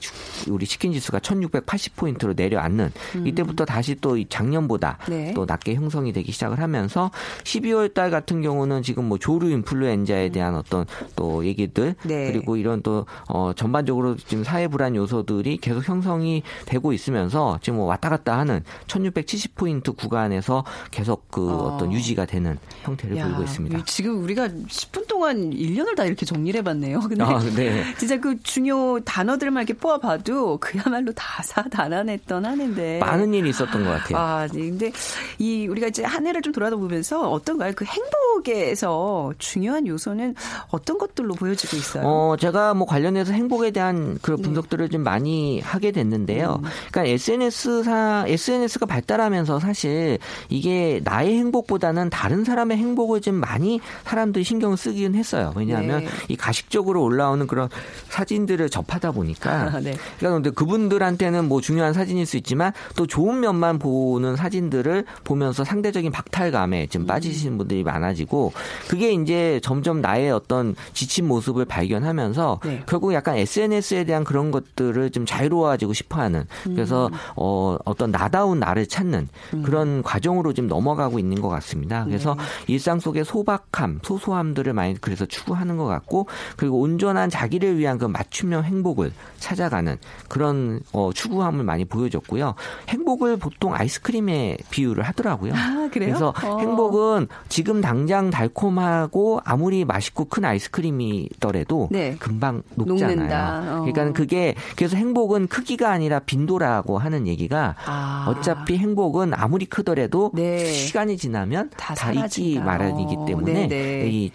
우리 0.48 0.66
치킨 0.66 0.92
지수가 0.92 1.18
1680포인트로 1.18 2.36
내려앉는 2.36 2.92
이때부터 3.24 3.64
다시 3.64 3.94
또이 3.96 4.26
작년보다 4.28 4.98
음. 5.08 5.10
네. 5.10 5.34
또 5.34 5.44
낮게 5.44 5.74
형성이 5.74 6.12
되기 6.12 6.32
시작을 6.32 6.60
하면서 6.60 7.10
12월 7.44 7.92
달 7.92 8.10
같은 8.10 8.42
경우는 8.42 8.82
지금 8.82 9.04
뭐 9.08 9.18
조류 9.18 9.50
인플루엔자에 9.50 10.30
대한 10.30 10.54
어떤 10.54 10.86
또 11.14 11.44
얘기들 11.44 11.94
음. 11.98 12.08
네. 12.08 12.32
그리고 12.32 12.56
이런 12.56 12.82
또 12.82 13.06
어 13.28 13.52
전반적으로 13.54 14.16
지금 14.16 14.44
사회 14.44 14.68
불안 14.68 14.94
요소들이 14.94 15.58
계속 15.58 15.88
형성이 15.88 16.42
되고 16.64 16.92
있으면서 16.92 17.58
지금 17.62 17.78
뭐 17.78 17.86
왔다 17.86 18.08
갔다 18.08 18.38
하는 18.38 18.62
1670 18.86 19.54
포인트 19.54 19.92
구간에서 19.92 20.64
계속 20.90 21.30
그 21.30 21.50
어. 21.50 21.74
어. 21.74 21.76
떤 21.78 21.92
유지가 21.92 22.24
되는 22.24 22.58
형태를 22.82 23.16
보이고 23.16 23.42
있습니다. 23.42 23.84
지금 23.84 24.22
우리가 24.22 24.48
10분 24.48 25.06
동안 25.08 25.35
1년을 25.50 25.96
다 25.96 26.04
이렇게 26.04 26.26
정리를 26.26 26.58
해봤네요. 26.58 27.00
근데 27.00 27.24
아, 27.24 27.40
네. 27.54 27.82
진짜 27.98 28.18
그 28.18 28.40
중요 28.42 29.00
단어들만 29.00 29.62
이렇게 29.64 29.78
뽑아봐도 29.78 30.58
그야말로 30.58 31.12
다사다난했던 31.12 32.44
하는데 32.44 32.98
많은 32.98 33.34
일이 33.34 33.50
있었던 33.50 33.84
것 33.84 33.90
같아요. 33.90 34.18
아, 34.18 34.46
네. 34.46 34.60
근데 34.60 34.92
이 35.38 35.66
우리가 35.66 35.88
이제 35.88 36.04
한 36.04 36.26
해를 36.26 36.42
좀 36.42 36.52
돌아보면서 36.52 37.30
어떤가요? 37.30 37.72
그 37.76 37.84
행복에서 37.84 39.32
중요한 39.38 39.86
요소는 39.86 40.34
어떤 40.70 40.98
것들로 40.98 41.34
보여지고 41.34 41.76
있어요? 41.76 42.04
어, 42.06 42.36
제가 42.38 42.74
뭐 42.74 42.86
관련해서 42.86 43.32
행복에 43.32 43.70
대한 43.70 44.18
그런 44.22 44.38
네. 44.38 44.42
분석들을 44.42 44.88
좀 44.88 45.02
많이 45.02 45.60
하게 45.60 45.92
됐는데요. 45.92 46.60
음. 46.62 46.68
그러니까 46.90 47.12
SNS사, 47.12 48.24
SNS가 48.26 48.86
발달하면서 48.86 49.60
사실 49.60 50.18
이게 50.48 51.00
나의 51.04 51.36
행복보다는 51.38 52.10
다른 52.10 52.44
사람의 52.44 52.76
행복을 52.76 53.20
좀 53.20 53.36
많이 53.36 53.80
사람들이 54.04 54.44
신경을 54.44 54.76
쓰긴 54.76 55.14
했어요. 55.14 55.25
왜냐하면 55.56 56.04
네. 56.04 56.10
이 56.28 56.36
가식적으로 56.36 57.02
올라오는 57.02 57.46
그런 57.46 57.68
사진들을 58.08 58.68
접하다 58.70 59.12
보니까 59.12 59.50
아, 59.50 59.80
네. 59.80 59.96
그러니까 60.18 60.30
근데 60.30 60.50
그분들한테는 60.50 61.48
뭐 61.48 61.60
중요한 61.60 61.92
사진일 61.92 62.26
수 62.26 62.36
있지만 62.36 62.72
또 62.96 63.06
좋은 63.06 63.40
면만 63.40 63.78
보는 63.78 64.36
사진들을 64.36 65.04
보면서 65.24 65.64
상대적인 65.64 66.12
박탈감에 66.12 66.86
지금 66.86 67.06
빠지시는 67.06 67.58
분들이 67.58 67.82
많아지고 67.82 68.52
그게 68.88 69.12
이제 69.12 69.60
점점 69.62 70.00
나의 70.00 70.30
어떤 70.30 70.74
지친 70.92 71.26
모습을 71.26 71.64
발견하면서 71.64 72.60
네. 72.64 72.82
결국 72.86 73.12
약간 73.12 73.36
SNS에 73.36 74.04
대한 74.04 74.24
그런 74.24 74.50
것들을 74.50 75.10
좀 75.10 75.26
자유로워지고 75.26 75.92
싶어하는 75.92 76.44
그래서 76.64 77.10
어 77.34 77.76
어떤 77.84 78.10
나다운 78.10 78.60
나를 78.60 78.86
찾는 78.86 79.28
그런 79.64 80.02
과정으로 80.02 80.52
좀 80.52 80.68
넘어가고 80.68 81.18
있는 81.18 81.40
것 81.40 81.48
같습니다. 81.48 82.04
그래서 82.04 82.36
일상 82.66 83.00
속의 83.00 83.24
소박함, 83.24 84.00
소소함들을 84.02 84.72
많이 84.72 84.94
그 85.00 85.15
래서 85.16 85.24
추구하는 85.24 85.78
것 85.78 85.86
같고 85.86 86.28
그리고 86.56 86.78
온전한 86.80 87.30
자기를 87.30 87.78
위한 87.78 87.96
그 87.96 88.04
맞춤형 88.04 88.64
행복을 88.64 89.12
찾아가는 89.38 89.96
그런 90.28 90.80
어, 90.92 91.10
추구함을 91.12 91.64
많이 91.64 91.86
보여줬고요. 91.86 92.54
행복을 92.88 93.38
보통 93.38 93.74
아이스크림에 93.74 94.58
비유를 94.70 95.02
하더라고요. 95.04 95.54
아, 95.54 95.88
그래요? 95.90 96.10
그래서 96.10 96.34
어. 96.44 96.58
행복은 96.58 97.28
지금 97.48 97.80
당장 97.80 98.30
달콤하고 98.30 99.40
아무리 99.44 99.84
맛있고 99.86 100.26
큰 100.26 100.44
아이스크림이더라도 100.44 101.88
네. 101.90 102.16
금방 102.18 102.62
녹잖아요. 102.74 103.70
어. 103.72 103.80
그러니까 103.80 104.12
그게 104.12 104.54
그래서 104.76 104.96
행복은 104.96 105.48
크기가 105.48 105.90
아니라 105.90 106.18
빈도라고 106.18 106.98
하는 106.98 107.26
얘기가 107.26 107.74
아. 107.86 108.26
어차피 108.28 108.76
행복은 108.76 109.32
아무리 109.34 109.64
크더라도 109.64 110.30
네. 110.34 110.64
시간이 110.66 111.16
지나면 111.16 111.70
다 111.70 111.94
다, 111.94 112.12
사라진다. 112.12 112.64
마련이기 112.64 113.16
어, 113.16 113.24
때문에 113.24 113.68
네네. 113.68 114.08
이 114.10 114.30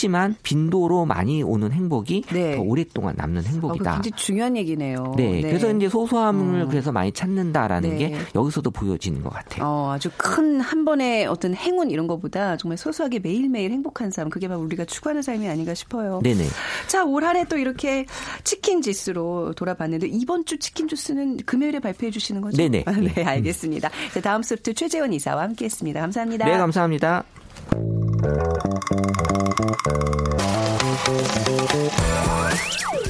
작지만 0.00 0.34
빈도로 0.42 1.04
많이 1.04 1.42
오는 1.42 1.70
행복이 1.72 2.24
네. 2.32 2.56
더 2.56 2.62
오랫동안 2.62 3.14
남는 3.18 3.40
어, 3.40 3.44
그 3.44 3.48
행복이다. 3.50 3.92
굉장히 3.94 4.12
중요한 4.16 4.56
얘기네요. 4.56 5.12
네, 5.16 5.42
그래서 5.42 5.70
이제 5.70 5.88
소소함을 5.90 6.62
어. 6.62 6.66
그래서 6.68 6.90
많이 6.90 7.12
찾는다라는 7.12 7.90
네. 7.90 7.96
게 7.98 8.16
여기서도 8.34 8.70
보여지는 8.70 9.22
것 9.22 9.30
같아요. 9.30 9.66
어, 9.66 9.92
아주 9.92 10.10
큰 10.16 10.60
한 10.60 10.84
번의 10.84 11.26
어떤 11.26 11.54
행운 11.54 11.90
이런 11.90 12.06
것보다 12.06 12.56
정말 12.56 12.76
소소하게 12.78 13.18
매일매일 13.18 13.70
행복한 13.72 14.10
삶 14.10 14.30
그게 14.30 14.48
바로 14.48 14.60
우리가 14.60 14.84
추구하는 14.86 15.20
삶이 15.22 15.48
아닌가 15.48 15.74
싶어요. 15.74 16.20
네네. 16.22 16.44
자, 16.86 17.04
올 17.04 17.24
한 17.24 17.36
해 17.36 17.44
또 17.44 17.56
이렇게 17.58 18.06
치킨 18.44 18.80
지수로 18.82 19.52
돌아봤는데 19.54 20.06
이번 20.08 20.44
주 20.46 20.58
치킨 20.58 20.88
주스는 20.88 21.38
금요일에 21.44 21.78
발표해 21.80 22.10
주시는 22.10 22.40
거죠? 22.40 22.56
네네. 22.56 22.84
아, 22.86 22.92
네, 22.96 23.22
알겠습니다. 23.24 23.90
자, 24.14 24.20
다음 24.20 24.42
소프트 24.42 24.74
최재원 24.74 25.12
이사와 25.12 25.42
함께했습니다. 25.42 26.00
감사합니다. 26.00 26.44
네, 26.46 26.56
감사합니다. 26.58 27.24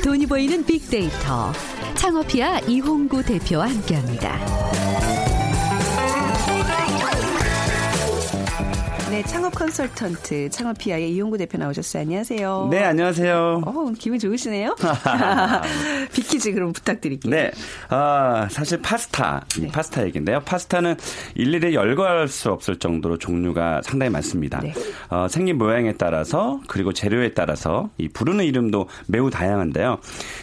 돈이 0.02 0.26
보이는 0.26 0.64
빅데이터. 0.64 1.52
창업피아 1.94 2.60
이홍구 2.60 3.22
대표와 3.22 3.68
함께합니다. 3.68 5.29
네, 9.10 9.24
창업 9.24 9.52
컨설턴트 9.56 10.50
창업피아의 10.50 11.12
이용구 11.12 11.36
대표 11.36 11.58
나오셨어요. 11.58 12.02
안녕하세요. 12.02 12.68
네, 12.70 12.84
안녕하세요. 12.84 13.62
어, 13.66 13.92
기분 13.98 14.20
좋으시네요. 14.20 14.76
비키즈 16.14 16.52
그럼 16.52 16.72
부탁드릴게요. 16.72 17.28
네, 17.28 17.50
아, 17.88 18.46
사실 18.52 18.80
파스타, 18.80 19.44
이 19.58 19.66
파스타 19.66 20.06
얘기인데요. 20.06 20.38
파스타는 20.44 20.94
일일이 21.34 21.74
열거할 21.74 22.28
수 22.28 22.50
없을 22.52 22.76
정도로 22.76 23.18
종류가 23.18 23.80
상당히 23.82 24.10
많습니다. 24.10 24.60
네. 24.60 24.72
어, 25.08 25.26
생긴 25.28 25.58
모양에 25.58 25.92
따라서 25.94 26.60
그리고 26.68 26.92
재료에 26.92 27.34
따라서 27.34 27.90
이 27.98 28.08
부르는 28.08 28.44
이름도 28.44 28.88
매우 29.08 29.28
다양한데요. 29.28 29.98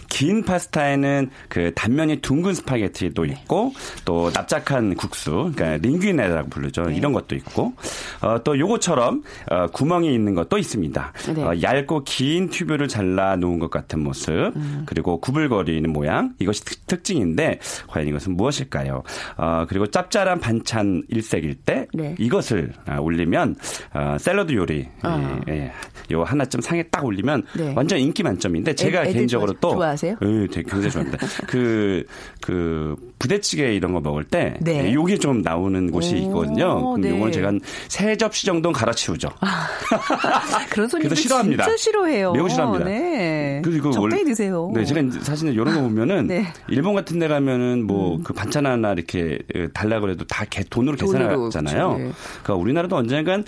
긴 0.10 0.44
파스타에는 0.44 1.30
그 1.48 1.72
단면이 1.74 2.18
둥근 2.18 2.54
스파게티도 2.54 3.24
네. 3.28 3.32
있고 3.32 3.72
또 4.04 4.30
납작한 4.34 4.96
국수, 4.96 5.52
그러니까 5.56 5.78
링귀네라고 5.78 6.50
부르죠. 6.50 6.88
네. 6.88 6.98
이런 6.98 7.14
것도 7.14 7.34
있고 7.36 7.74
어, 8.22 8.44
또 8.44 8.57
요거처럼 8.60 9.24
어, 9.52 9.68
구멍이 9.68 10.14
있는 10.14 10.36
것도 10.36 10.58
있습니다. 10.58 11.14
네. 11.36 11.44
어, 11.44 11.54
얇고 11.62 12.04
긴 12.04 12.50
튜브를 12.50 12.88
잘라 12.88 13.36
놓은 13.36 13.60
것 13.60 13.70
같은 13.70 14.00
모습, 14.04 14.32
음. 14.56 14.84
그리고 14.86 15.20
구불거리는 15.20 15.92
모양 15.92 16.34
이것이 16.40 16.64
특, 16.66 16.88
특징인데 16.88 17.60
과연 17.88 18.08
이것은 18.08 18.36
무엇일까요? 18.36 19.04
어, 19.38 19.66
그리고 19.68 19.88
짭짤한 19.88 20.40
반찬 20.40 21.04
일색일 21.10 21.56
때 21.56 21.88
네. 21.94 22.16
이것을 22.20 22.74
아, 22.86 23.00
올리면 23.00 23.56
어, 23.94 24.18
샐러드 24.20 24.54
요리 24.54 24.88
아. 25.02 25.40
예, 25.50 25.54
예, 25.54 25.72
요 26.12 26.24
하나쯤 26.24 26.62
상에 26.62 26.84
딱 26.84 27.06
올리면 27.06 27.44
네. 27.56 27.74
완전 27.76 28.00
인기 28.00 28.24
만점인데 28.24 28.76
제가 28.76 29.04
애들 29.04 29.14
개인적으로 29.14 29.54
또 29.60 29.72
좋아하세요? 29.72 30.18
예, 30.22 30.48
되게 30.48 30.64
굉장히 30.64 30.90
좋아합니다. 30.92 31.28
그, 31.48 32.06
그, 32.42 32.96
부대찌개 33.20 33.74
이런 33.74 33.94
거 33.94 34.00
먹을 34.00 34.24
때, 34.24 34.56
네. 34.62 34.86
예, 34.90 34.94
요게 34.94 35.18
좀 35.18 35.42
나오는 35.42 35.92
곳이 35.92 36.16
오, 36.16 36.18
있거든요. 36.20 36.94
근데 36.94 37.10
네. 37.10 37.16
요걸 37.16 37.32
제가 37.32 37.48
한 37.48 37.60
세 37.88 38.16
접시 38.16 38.47
정도는 38.48 38.74
갈아치우죠. 38.74 39.30
그런 40.72 40.88
손님들 40.88 41.10
그래서 41.10 41.16
싫어합니다. 41.22 41.64
진짜 41.66 41.78
싫어해요. 41.78 42.32
매우 42.32 42.50
싫어합니다. 42.50 42.86
네. 42.86 43.62
그리고 43.64 43.92
적당히 43.92 44.22
원래- 44.22 44.24
드세요. 44.24 44.72
네, 44.74 44.86
제가 44.86 45.02
사실은 45.22 45.54
이런 45.54 45.74
거 45.74 45.82
보면은 45.82 46.28
네. 46.28 46.40
음. 46.40 46.46
일본 46.70 46.96
같은 46.96 47.20
데 47.20 47.28
가면은 47.28 47.86
뭐그 47.86 48.34
반찬 48.34 48.66
하나 48.66 48.94
이렇게 48.94 49.40
달라 49.74 50.00
그래도 50.00 50.26
다 50.26 50.46
개, 50.50 50.64
돈으로 50.64 50.96
돈으로, 50.98 51.50
계산하잖아요. 51.50 51.88
그렇죠. 51.90 52.04
네. 52.04 52.12
그러니까 52.44 52.56
우리나라도 52.56 52.96
언젠간 52.96 53.44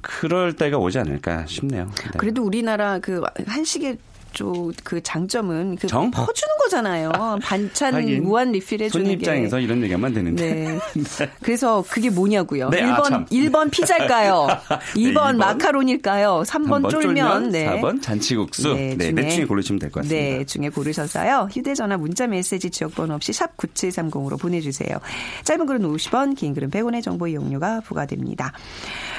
그럴 0.00 0.52
때가 0.52 0.78
오지 0.78 0.98
않을까 0.98 1.46
싶네요. 1.46 1.84
네. 1.86 2.10
그래도 2.16 2.42
우리나라 2.44 2.98
그 3.00 3.22
한식의 3.46 3.98
쪽 4.36 4.72
그 4.84 5.02
장점은 5.02 5.76
그 5.76 5.86
정? 5.86 6.10
퍼주는 6.10 6.54
거잖아요. 6.62 7.10
반찬 7.42 7.94
하긴 7.94 8.22
무한 8.24 8.52
리필 8.52 8.82
해 8.82 8.88
주는 8.88 9.04
손님 9.04 9.18
게. 9.18 9.22
입장에서 9.24 9.58
이런 9.58 9.82
얘기하면 9.82 10.12
되는데. 10.12 10.78
네. 10.94 11.30
그래서 11.42 11.82
그게 11.88 12.10
뭐냐고요. 12.10 12.68
네, 12.70 12.82
아, 12.82 12.96
1번, 12.98 13.04
참. 13.08 13.26
1번 13.26 13.70
피자일까요? 13.70 14.46
2번, 14.94 15.14
2번. 15.14 15.36
마카로니일까요? 15.36 16.42
3번, 16.46 16.82
3번 16.82 16.90
쫄면. 16.90 17.50
네. 17.50 17.66
4번 17.80 18.02
잔치국수. 18.02 18.74
네, 18.74 18.94
넷 18.96 19.30
중에 19.30 19.44
고르시면 19.46 19.78
될 19.78 19.90
것 19.90 20.02
같습니다. 20.02 20.38
네, 20.38 20.44
중에 20.44 20.68
고르셔서요. 20.68 21.48
휴대 21.52 21.74
전화 21.74 21.96
문자 21.96 22.26
메시지 22.26 22.70
지역 22.70 22.94
번호 22.94 23.14
없이 23.14 23.32
샵 23.32 23.56
9730으로 23.56 24.38
보내 24.38 24.60
주세요. 24.60 24.98
짧은 25.44 25.66
글은 25.66 25.80
50원, 25.82 26.36
긴 26.36 26.52
글은 26.54 26.70
100원의 26.70 27.02
정보 27.02 27.26
이용료가 27.26 27.80
부과됩니다. 27.80 28.52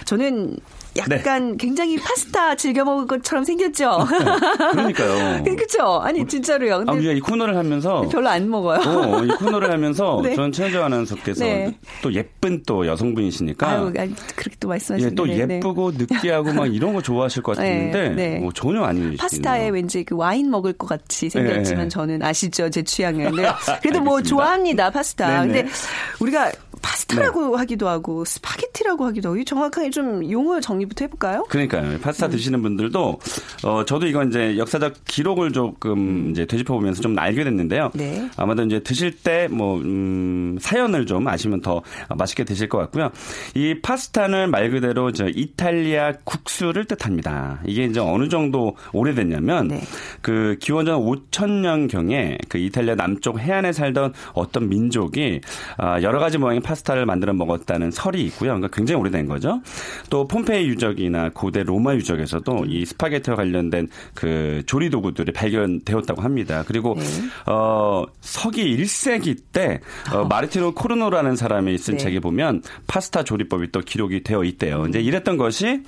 저는 0.06 0.58
약간 0.98 1.52
네. 1.52 1.58
굉장히 1.58 1.98
파스타 1.98 2.56
즐겨 2.56 2.84
먹을 2.84 3.08
것처럼 3.08 3.44
생겼죠? 3.44 4.06
그러니까요. 4.72 5.44
그렇죠? 5.58 6.00
아니 6.02 6.26
진짜로요. 6.28 6.76
아, 6.76 6.78
근데 6.80 6.92
우리가 6.94 7.14
이 7.14 7.20
코너를 7.20 7.58
하면서 7.58 8.02
별로 8.10 8.30
안 8.30 8.50
먹어요. 8.50 8.80
어, 8.80 9.24
이 9.24 9.28
코너를 9.28 9.72
하면서 9.72 10.20
네. 10.24 10.36
저는 10.36 10.52
최현정 10.52 10.84
아나운서께서 10.84 11.44
네. 11.46 11.74
또 12.02 12.14
예쁜 12.14 12.62
또 12.66 12.86
여성분이시니까 12.86 13.70
아유, 13.70 13.94
그렇게 14.36 14.56
또 14.60 14.68
예, 14.68 14.70
말씀하시는 14.70 15.16
또 15.16 15.28
예쁘고 15.28 15.92
느끼하고 15.92 16.54
막 16.54 16.74
이런 16.74 16.94
거 16.94 17.02
좋아하실 17.02 17.44
것 17.44 17.58
네, 17.58 17.92
같은데 17.92 18.10
네. 18.10 18.40
뭐 18.40 18.52
전혀 18.52 18.84
아니시네요. 18.84 19.18
파스타에 19.18 19.70
왠지 19.70 20.04
그 20.04 20.16
와인 20.16 20.50
먹을 20.52 20.74
것 20.74 20.88
같이 20.88 21.30
생겼지만 21.30 21.84
네. 21.84 21.90
저는 21.90 22.24
아시죠 22.24 22.70
제 22.70 22.84
취향을. 22.84 23.32
네. 23.36 23.48
그래도 23.82 24.02
뭐. 24.02 24.22
좋아합니다 24.28 24.90
파스타. 24.90 25.42
근데 25.42 25.66
우리가 26.20 26.52
파스타라고 26.82 27.58
하기도 27.58 27.88
하고 27.88 28.26
스파게티라고 28.26 29.06
하기도 29.06 29.30
하고 29.30 29.40
이 29.40 29.46
정확하게 29.46 29.90
좀 29.90 30.30
용어 30.30 30.60
정리부터 30.60 31.06
해볼까요? 31.06 31.44
그러니까요. 31.50 32.00
파스타 32.00 32.28
음. 32.28 32.32
드시는 32.32 32.62
분들도 32.62 33.20
어 33.64 33.86
저도 33.86 34.08
이건 34.08 34.30
이제 34.30 34.58
역사적 34.58 35.06
기록을 35.06 35.52
조금 35.52 36.32
이제 36.32 36.46
되짚어 36.46 36.74
보면서 36.74 37.02
좀 37.02 37.18
알게 37.18 37.44
됐는데요. 37.44 37.92
네. 37.94 38.30
아마도 38.38 38.64
이제 38.64 38.80
드실 38.80 39.12
때뭐 39.12 39.78
음, 39.80 40.58
사연을 40.60 41.06
좀 41.06 41.28
아시면 41.28 41.62
더 41.62 41.82
맛있게 42.10 42.44
드실 42.44 42.70
것 42.70 42.78
같고요. 42.78 43.12
이 43.56 43.80
파스타는 43.82 44.52
말 44.52 44.70
그대로 44.70 45.12
저 45.12 45.28
이탈리아 45.28 46.14
국수를 46.24 46.86
뜻합니다. 46.86 47.62
이게 47.66 47.86
이제 47.86 48.00
어느 48.00 48.30
정도 48.30 48.76
오래됐냐면 48.94 49.70
네. 49.70 49.82
그 50.22 50.58
기원전 50.60 51.00
5천 51.00 51.50
년 51.62 51.88
경에 51.88 52.38
그 52.50 52.58
이탈리아 52.58 52.96
남쪽 52.96 53.40
해안에 53.40 53.72
살던 53.72 54.14
어떤 54.34 54.70
민족이 54.70 55.42
아, 55.78 56.02
여러 56.02 56.20
가지 56.20 56.38
모양의 56.38 56.62
파스타를 56.68 57.06
만들어 57.06 57.32
먹었다는 57.34 57.92
설이 57.92 58.22
있고요. 58.26 58.52
그러니까 58.52 58.68
굉장히 58.76 59.00
오래된 59.00 59.28
거죠. 59.28 59.62
또 60.10 60.28
폼페이 60.28 60.68
유적이나 60.68 61.30
고대 61.34 61.64
로마 61.64 61.96
유적에서도 61.96 62.66
이 62.68 62.86
스파게티와 62.86 63.38
관련된 63.38 63.88
그 64.14 64.64
조리 64.66 64.90
도구들이 64.90 65.32
발견되었다고 65.32 66.22
합니다. 66.22 66.66
그리고 66.68 66.96
네. 66.98 67.04
어 67.46 68.04
서기 68.20 68.76
1세기 68.78 69.38
때 69.54 69.80
어, 70.14 70.26
마르티노 70.26 70.74
코르노라는 70.74 71.38
사람이 71.38 71.78
쓴 71.78 71.94
네. 71.94 72.04
책에 72.04 72.20
보면 72.20 72.62
파스타 72.88 73.24
조리법이 73.24 73.72
또 73.72 73.80
기록이 73.80 74.24
되어 74.24 74.44
있대요. 74.44 74.88
이제 74.88 75.00
이랬던 75.00 75.38
것이 75.38 75.84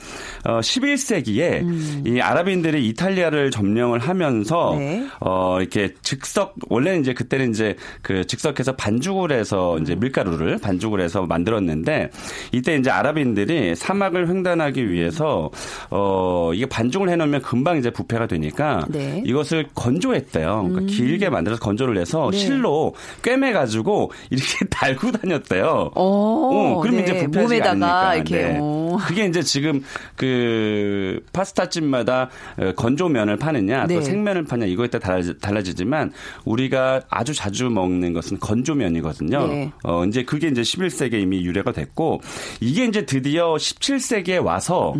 어 0.46 0.60
11세기에 0.62 2.08
이 2.08 2.22
아랍인들이 2.22 2.88
이탈리아를 2.88 3.52
점령을 3.52 4.00
하면서 4.00 4.76
네. 4.78 5.06
어 5.20 5.58
이렇게 5.60 5.94
즉석 6.04 6.56
원래는 6.70 7.02
이제 7.02 7.14
그때는 7.14 7.50
이제 7.50 7.76
그 8.02 8.26
즉석해서 8.26 8.78
반죽을 8.78 9.34
해서 9.34 9.78
이제 9.80 9.96
밀가루를 9.96 10.60
반죽을 10.70 11.02
해서 11.02 11.24
만들었는데 11.24 12.12
이때 12.52 12.76
이제 12.76 12.90
아랍인들이 12.90 13.76
사막을 13.76 14.30
횡단하기 14.30 14.92
위해서 14.92 15.50
어 15.90 16.52
이게 16.54 16.66
반죽을 16.66 17.10
해놓으면 17.10 17.42
금방 17.42 17.78
이제 17.78 17.90
부패가 17.90 18.28
되니까 18.28 18.86
네. 18.90 19.22
이것을 19.26 19.68
건조했대요. 19.74 20.68
그러니까 20.70 20.94
길게 20.94 21.30
만들어서 21.30 21.60
건조를 21.62 21.98
해서 21.98 22.30
네. 22.32 22.38
실로 22.38 22.94
꿰매 23.24 23.52
가지고 23.52 24.12
이렇게 24.30 24.66
달고 24.70 25.12
다녔대요. 25.12 25.92
오, 25.96 26.80
그러면 26.82 27.06
네. 27.06 27.12
이제 27.12 27.26
부패하지 27.26 27.62
않으니까. 27.62 28.16
이렇게, 28.16 28.36
네. 28.36 28.60
오. 28.60 28.98
그게 28.98 29.26
이제 29.26 29.42
지금 29.42 29.84
그 30.16 31.24
파스타집마다 31.34 32.30
어, 32.58 32.72
건조면을 32.76 33.38
파느냐 33.38 33.88
네. 33.88 33.96
또 33.96 34.02
생면을 34.02 34.44
파냐 34.46 34.66
이거에 34.66 34.88
따라 34.88 35.00
달라지, 35.00 35.38
달라지지만 35.40 36.12
우리가 36.46 37.02
아주 37.10 37.34
자주 37.34 37.70
먹는 37.70 38.14
것은 38.14 38.40
건조면이거든요. 38.40 39.48
네. 39.48 39.72
어 39.84 40.06
이제 40.06 40.24
그게 40.24 40.48
이제 40.48 40.59
11세기에 40.62 41.22
이미 41.22 41.44
유래가 41.46 41.72
됐고 41.72 42.22
이게 42.60 42.86
이제 42.86 43.06
드디어 43.06 43.56
17세기에 43.56 44.44
와서 44.44 44.94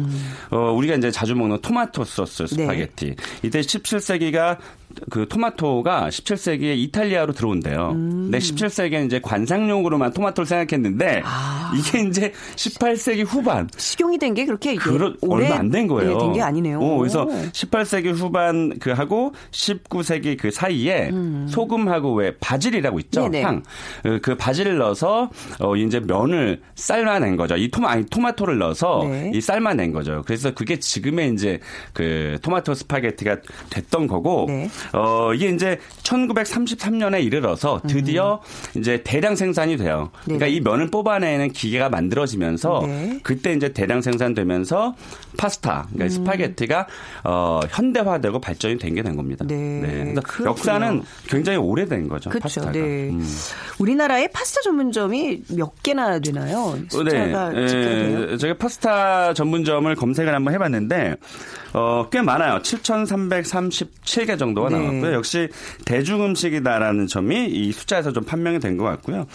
어 0.52 0.72
우리가 0.72 0.96
이제 0.96 1.12
자주 1.12 1.36
먹는 1.36 1.60
토마토 1.62 2.04
소스 2.04 2.48
스파게티. 2.48 3.16
이때 3.44 3.62
17세기가 3.62 4.58
그 5.10 5.28
토마토가 5.30 6.10
17세기에 6.10 6.78
이탈리아로 6.78 7.34
들어온대요. 7.34 7.90
근데 7.94 8.40
17세기에는 8.40 9.06
이제 9.06 9.20
관상용으로만 9.22 10.14
토마토를 10.14 10.48
생각했는데 10.48 11.22
이게 11.78 12.00
이제 12.02 12.32
18세기 12.56 13.26
후반 13.26 13.68
식용이 13.78 14.18
된 14.18 14.30
게 14.34 14.46
그렇게 14.46 14.76
그러, 14.76 15.14
오래 15.22 15.46
얼마 15.46 15.60
안 15.60 15.70
된 15.72 15.88
거예요. 15.88 16.18
된게 16.20 16.42
아니네요. 16.42 16.80
어, 16.80 16.98
그래서 17.00 17.24
오. 17.24 17.30
18세기 17.52 18.14
후반 18.14 18.78
그 18.80 18.92
하고 18.92 19.34
19세기 19.52 20.38
그 20.38 20.52
사이에 20.52 21.12
소금하고 21.48 22.14
왜 22.16 22.36
바질이라고 22.40 23.00
있죠. 23.00 23.26
음. 23.26 23.32
네네. 23.32 23.44
향. 23.44 23.64
어, 24.06 24.20
그 24.22 24.36
바질을 24.36 24.78
넣어서 24.78 25.30
어 25.60 25.76
이제 25.76 26.00
면을 26.00 26.62
삶아낸 26.76 27.36
거죠. 27.38 27.56
이 27.58 27.70
토마 27.70 27.92
아니 27.92 28.06
토마토를 28.06 28.58
넣어서 28.60 29.04
네. 29.10 29.32
이 29.34 29.42
삶아낸 29.42 29.92
거죠. 29.94 30.22
그래서 30.26 30.54
그게 30.54 30.78
지금의 30.80 31.34
이제 31.34 31.60
그 31.94 32.38
토마토 32.42 32.74
스파게티가 32.76 33.38
됐던 33.70 34.08
거고 34.08 34.46
네. 34.48 34.70
어 34.94 35.34
이게 35.34 35.50
이제 35.50 35.80
1933년에 36.04 37.24
이르러서 37.24 37.82
드디어 37.88 38.42
이제 38.76 39.02
대량 39.04 39.36
생산이 39.36 39.78
돼요. 39.78 40.12
그러니까 40.26 40.46
음. 40.46 40.50
네. 40.50 40.56
이 40.56 40.60
면을 40.62 40.90
뽑아내는 40.92 41.50
기계가 41.60 41.90
만들어지면서 41.90 42.84
네. 42.88 43.20
그때 43.22 43.52
이제 43.54 43.74
대량 43.74 44.02
생산되면서 44.02 44.96
파스타, 45.38 45.88
그러니까 45.92 46.06
음. 46.06 46.10
스파게티가 46.10 46.88
어, 47.26 47.60
현대화되고 47.70 48.40
발전이 48.40 48.78
된 48.78 48.96
게 48.96 49.02
된 49.04 49.16
겁니다. 49.16 49.46
네, 49.48 49.82
그래서 49.82 50.22
그렇군요. 50.22 50.50
역사는 50.50 51.04
굉장히 51.28 51.58
오래된 51.58 52.08
거죠. 52.08 52.30
그렇죠. 52.30 52.44
파스타가. 52.44 52.72
네. 52.72 53.10
음. 53.10 53.26
우리나라에 53.80 54.28
파스타 54.28 54.62
전문점이 54.62 55.44
몇 55.56 55.84
개나 55.84 56.20
되나요? 56.20 56.78
숫자가 56.90 57.50
네, 57.52 57.68
집계돼요? 57.68 58.34
에, 58.34 58.38
제가 58.38 58.54
파스타 58.58 59.34
전문점을 59.34 59.94
검색을 59.96 60.34
한번 60.34 60.54
해봤는데 60.54 61.16
어, 61.74 62.08
꽤 62.12 62.22
많아요. 62.22 62.60
7,337개 62.62 64.38
정도가 64.40 64.70
네. 64.70 64.78
나왔고요. 64.80 65.14
역시 65.14 65.50
대중 65.86 66.24
음식이다라는 66.26 67.08
점이 67.08 67.48
이 67.48 67.72
숫자에서 67.72 68.12
좀 68.12 68.24
판명이 68.24 68.60
된 68.60 68.78
것 68.80 68.86
같고요. 68.86 69.26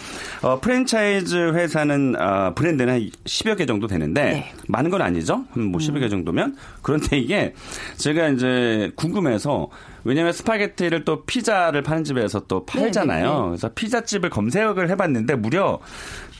어, 0.41 0.59
프랜차이즈 0.59 1.53
회사는 1.53 2.15
어, 2.19 2.53
브랜드는 2.55 2.93
한 2.93 3.09
10여 3.25 3.57
개 3.57 3.65
정도 3.65 3.85
되는데 3.87 4.23
네. 4.23 4.51
많은 4.67 4.89
건 4.89 5.01
아니죠. 5.01 5.45
한뭐 5.51 5.79
10여 5.79 5.99
개 5.99 6.09
정도면 6.09 6.55
그런데 6.81 7.17
이게 7.19 7.53
제가 7.97 8.29
이제 8.29 8.91
궁금해서 8.95 9.69
왜냐하면 10.05 10.33
스파게티를 10.33 11.03
또 11.03 11.23
피자를 11.25 11.81
파는 11.81 12.03
집에서 12.03 12.41
또 12.47 12.65
팔잖아요. 12.65 13.25
네, 13.25 13.31
네, 13.33 13.39
네. 13.41 13.47
그래서 13.49 13.69
피자집을 13.73 14.29
검색을 14.29 14.89
해봤는데 14.91 15.35
무려 15.35 15.79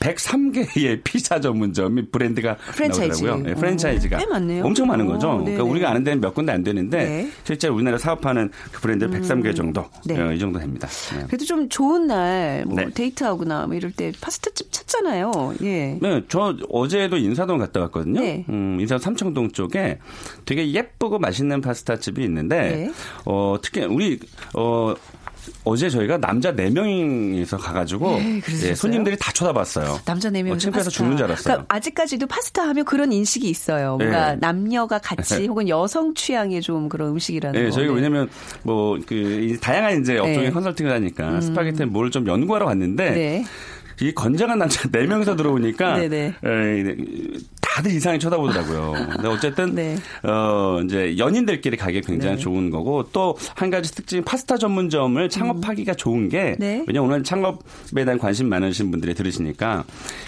103개의 0.00 1.00
피자 1.04 1.40
전문점이 1.40 2.10
브랜드가 2.10 2.56
프랜차이즈. 2.56 3.24
나오더라고요. 3.24 3.42
네, 3.44 3.54
프랜차이즈가 3.54 4.16
오, 4.16 4.20
꽤 4.20 4.26
많네요. 4.26 4.64
엄청 4.64 4.86
많은 4.86 5.06
거죠. 5.06 5.28
오, 5.28 5.30
그러니까 5.38 5.58
네네. 5.58 5.70
우리가 5.70 5.90
아는 5.90 6.04
데는 6.04 6.20
몇 6.20 6.34
군데 6.34 6.52
안 6.52 6.62
되는데 6.62 7.04
네. 7.04 7.30
실제 7.44 7.68
우리나라 7.68 7.98
사업하는 7.98 8.50
그 8.72 8.80
브랜드 8.80 9.08
103개 9.08 9.54
정도 9.56 9.84
네. 10.04 10.20
어, 10.20 10.32
이 10.32 10.38
정도 10.38 10.58
됩니다. 10.58 10.86
네. 11.16 11.24
그래도 11.26 11.44
좀 11.44 11.68
좋은 11.68 12.06
날, 12.06 12.64
뭐 12.66 12.76
네. 12.76 12.90
데이트하거나 12.90 13.66
뭐 13.66 13.74
이럴 13.74 13.90
때 13.92 14.12
파스타집 14.20 14.70
찾잖아요. 14.70 15.54
예. 15.62 15.98
네, 16.00 16.22
저 16.28 16.54
어제도 16.70 17.16
인사동 17.16 17.58
갔다 17.58 17.80
왔거든요. 17.80 18.20
네. 18.20 18.44
음, 18.48 18.78
인사동 18.80 19.00
삼청동 19.02 19.50
쪽에 19.50 19.98
되게 20.44 20.70
예쁘고 20.72 21.18
맛있는 21.18 21.60
파스타 21.60 21.96
집이 21.98 22.22
있는데, 22.24 22.56
네. 22.60 22.92
어, 23.56 23.60
특히 23.62 23.84
우리, 23.84 24.18
어, 24.54 24.94
어제 25.62 25.88
저희가 25.88 26.18
남자 26.18 26.52
4명이서 26.54 27.56
가가지고 27.58 28.16
네? 28.18 28.40
예, 28.64 28.74
손님들이 28.74 29.16
다 29.16 29.30
쳐다봤어요. 29.32 30.00
남자 30.04 30.28
네 30.28 30.42
명이서 30.42 30.54
어, 30.56 30.58
창피해서. 30.58 30.90
죽는 30.90 31.16
줄 31.16 31.26
알았어요. 31.26 31.44
그러니까 31.44 31.74
아직까지도 31.76 32.26
파스타 32.26 32.62
하면 32.68 32.84
그런 32.84 33.12
인식이 33.12 33.48
있어요. 33.48 33.96
뭔가 33.96 34.32
네. 34.32 34.38
남녀가 34.40 34.98
같이 34.98 35.46
혹은 35.46 35.68
여성 35.68 36.14
취향의 36.14 36.62
좀 36.62 36.88
그런 36.88 37.10
음식이라는 37.10 37.60
네, 37.60 37.66
거. 37.66 37.70
저희가 37.74 37.92
네. 37.92 37.96
왜냐면 37.96 38.28
뭐 38.64 38.98
그 39.06 39.56
다양한 39.60 40.00
이제 40.00 40.18
업종의 40.18 40.44
네. 40.46 40.50
컨설팅을 40.50 40.90
하니까 40.92 41.40
스파게티 41.40 41.84
뭘좀 41.86 42.26
연구하러 42.26 42.66
갔는데 42.66 43.10
네. 43.10 43.44
이 44.00 44.12
건장한 44.12 44.58
남자 44.58 44.82
4명이서 44.88 45.36
들어오니까. 45.36 46.02
에, 46.02 46.34
다들 47.76 47.92
이상하게 47.92 48.18
쳐다보더라고요. 48.20 48.92
근데 49.12 49.28
어쨌든 49.28 49.74
네. 49.76 49.96
어 50.22 50.80
이제 50.82 51.18
연인들끼리 51.18 51.76
가기 51.76 52.00
굉장히 52.00 52.36
네. 52.36 52.42
좋은 52.42 52.70
거고 52.70 53.04
또 53.12 53.36
한 53.54 53.70
가지 53.70 53.94
특징 53.94 54.22
파스타 54.24 54.56
전문점을 54.56 55.28
창업하기가 55.28 55.94
좋은 55.94 56.28
게 56.28 56.56
네. 56.58 56.82
왜냐면 56.86 57.10
오늘 57.10 57.22
창업에 57.22 58.04
대한 58.04 58.18
관심 58.18 58.48
많으신 58.48 58.90
분들이 58.90 59.14
들으시니까 59.14 59.84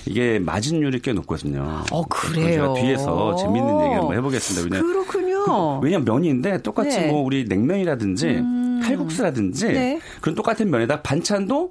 이게 0.06 0.38
마진율이 0.38 1.00
꽤 1.00 1.12
높거든요. 1.14 1.84
어, 1.90 2.02
그래요? 2.06 2.74
제가 2.74 2.74
뒤에서 2.74 3.34
재밌는 3.36 3.84
얘기 3.86 3.94
한번 3.94 4.16
해보겠습니다. 4.16 4.76
왜냐 4.76 4.86
그렇군요. 4.86 5.80
왜냐면 5.82 6.04
면인데 6.04 6.62
똑같이 6.62 6.98
네. 6.98 7.06
음. 7.06 7.10
뭐 7.12 7.22
우리 7.22 7.44
냉면이라든지 7.44 8.42
칼국수라든지 8.82 9.66
네. 9.68 10.00
그런 10.20 10.34
똑같은 10.34 10.70
면에다 10.70 11.00
반찬도 11.02 11.70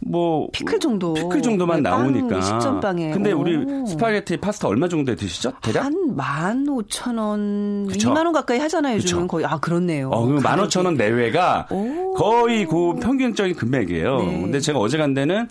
뭐 0.00 0.48
피클 0.52 0.80
정도. 0.80 1.14
피클 1.14 1.42
정도만 1.42 1.82
네, 1.82 1.90
빵, 1.90 2.12
나오니까. 2.12 2.40
식전빵에. 2.40 3.10
근데 3.10 3.32
오. 3.32 3.40
우리 3.40 3.58
스파게티 3.86 4.38
파스타 4.38 4.68
얼마 4.68 4.88
정도에 4.88 5.14
드시죠? 5.14 5.52
대략? 5.62 5.84
한 5.84 5.94
15,000원, 6.16 7.88
그쵸. 7.88 8.10
2만 8.10 8.24
원 8.24 8.32
가까이 8.32 8.58
하잖아요, 8.58 8.96
요즘은 8.96 9.22
그쵸. 9.22 9.28
거의. 9.28 9.46
아, 9.46 9.58
그렇네요. 9.58 10.10
어, 10.10 10.26
그 10.26 10.40
가격이. 10.40 10.68
15,000원 10.68 10.96
내외가 10.96 11.66
오. 11.70 12.14
거의 12.14 12.66
그 12.66 12.94
평균적인 13.00 13.54
금액이에요. 13.56 14.18
네. 14.18 14.40
근데 14.42 14.60
제가 14.60 14.78
어제 14.78 14.96
간 14.98 15.14
데는 15.14 15.48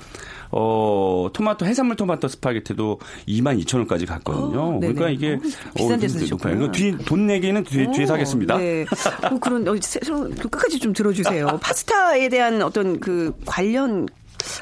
어, 0.52 1.30
토마토, 1.32 1.66
해산물 1.66 1.96
토마토 1.96 2.28
스파게티도 2.28 3.00
22,000원까지 3.28 4.08
갔거든요. 4.08 4.78
어. 4.78 4.80
그러니까 4.80 5.10
이게 5.10 5.34
어, 5.34 5.40
비싼 5.76 6.00
데서. 6.00 6.20
드셨구나. 6.20 6.56
이거 6.56 6.72
뒤, 6.72 6.98
돈 7.06 7.28
내기는 7.28 7.64
뒤, 7.64 7.86
오, 7.86 7.92
뒤에서 7.92 8.14
하겠습니다. 8.16 8.58
네. 8.58 8.84
어, 9.30 9.38
그런, 9.40 9.68
어, 9.68 9.74
끝까지 9.74 10.80
좀 10.80 10.92
들어주세요. 10.94 11.60
파스타에 11.62 12.30
대한 12.30 12.62
어떤 12.64 13.00
그 13.00 13.32
관련 13.46 14.08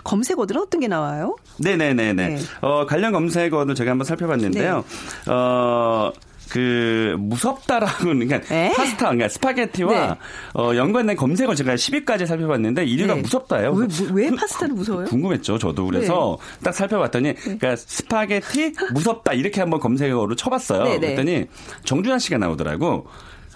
검색어들은 0.04 0.62
어떤 0.62 0.82
게 0.82 0.88
나와요? 0.88 1.36
네네네네. 1.60 2.14
네. 2.14 2.38
어, 2.62 2.86
관련 2.86 3.12
검색어도 3.14 3.74
제가 3.74 3.92
한번 3.92 4.06
살펴봤는데요. 4.06 4.84
어, 5.28 6.12
그 6.50 7.16
무섭다라고 7.20 8.04
그러니까 8.06 8.38
에? 8.56 8.72
파스타 8.74 9.08
그러니까 9.08 9.28
스파게티와 9.28 9.92
네. 10.08 10.16
어, 10.54 10.76
연관된 10.76 11.18
검색어 11.18 11.54
제가 11.56 11.76
10위까지 11.76 12.26
살펴봤는데 12.26 12.86
1위가 12.86 13.08
네. 13.16 13.22
무섭다예요. 13.22 13.72
왜, 13.74 13.88
왜 14.14 14.30
그- 14.30 14.36
파스타를 14.38 14.74
무서워요? 14.76 15.04
네. 15.06 15.10
궁금했죠, 15.10 15.58
저도. 15.58 15.86
그래서 15.88 16.38
딱 16.64 16.74
살펴봤더니, 16.74 17.34
그러니까 17.36 17.76
스파게티 17.76 18.74
무섭다 18.94 19.34
이렇게 19.34 19.60
한번 19.60 19.82
검색어로 19.82 20.36
쳐봤어요. 20.36 20.84
네네. 20.86 21.00
그랬더니 21.00 21.46
정준하 21.84 22.18
씨가 22.20 22.38
나오더라고. 22.38 23.08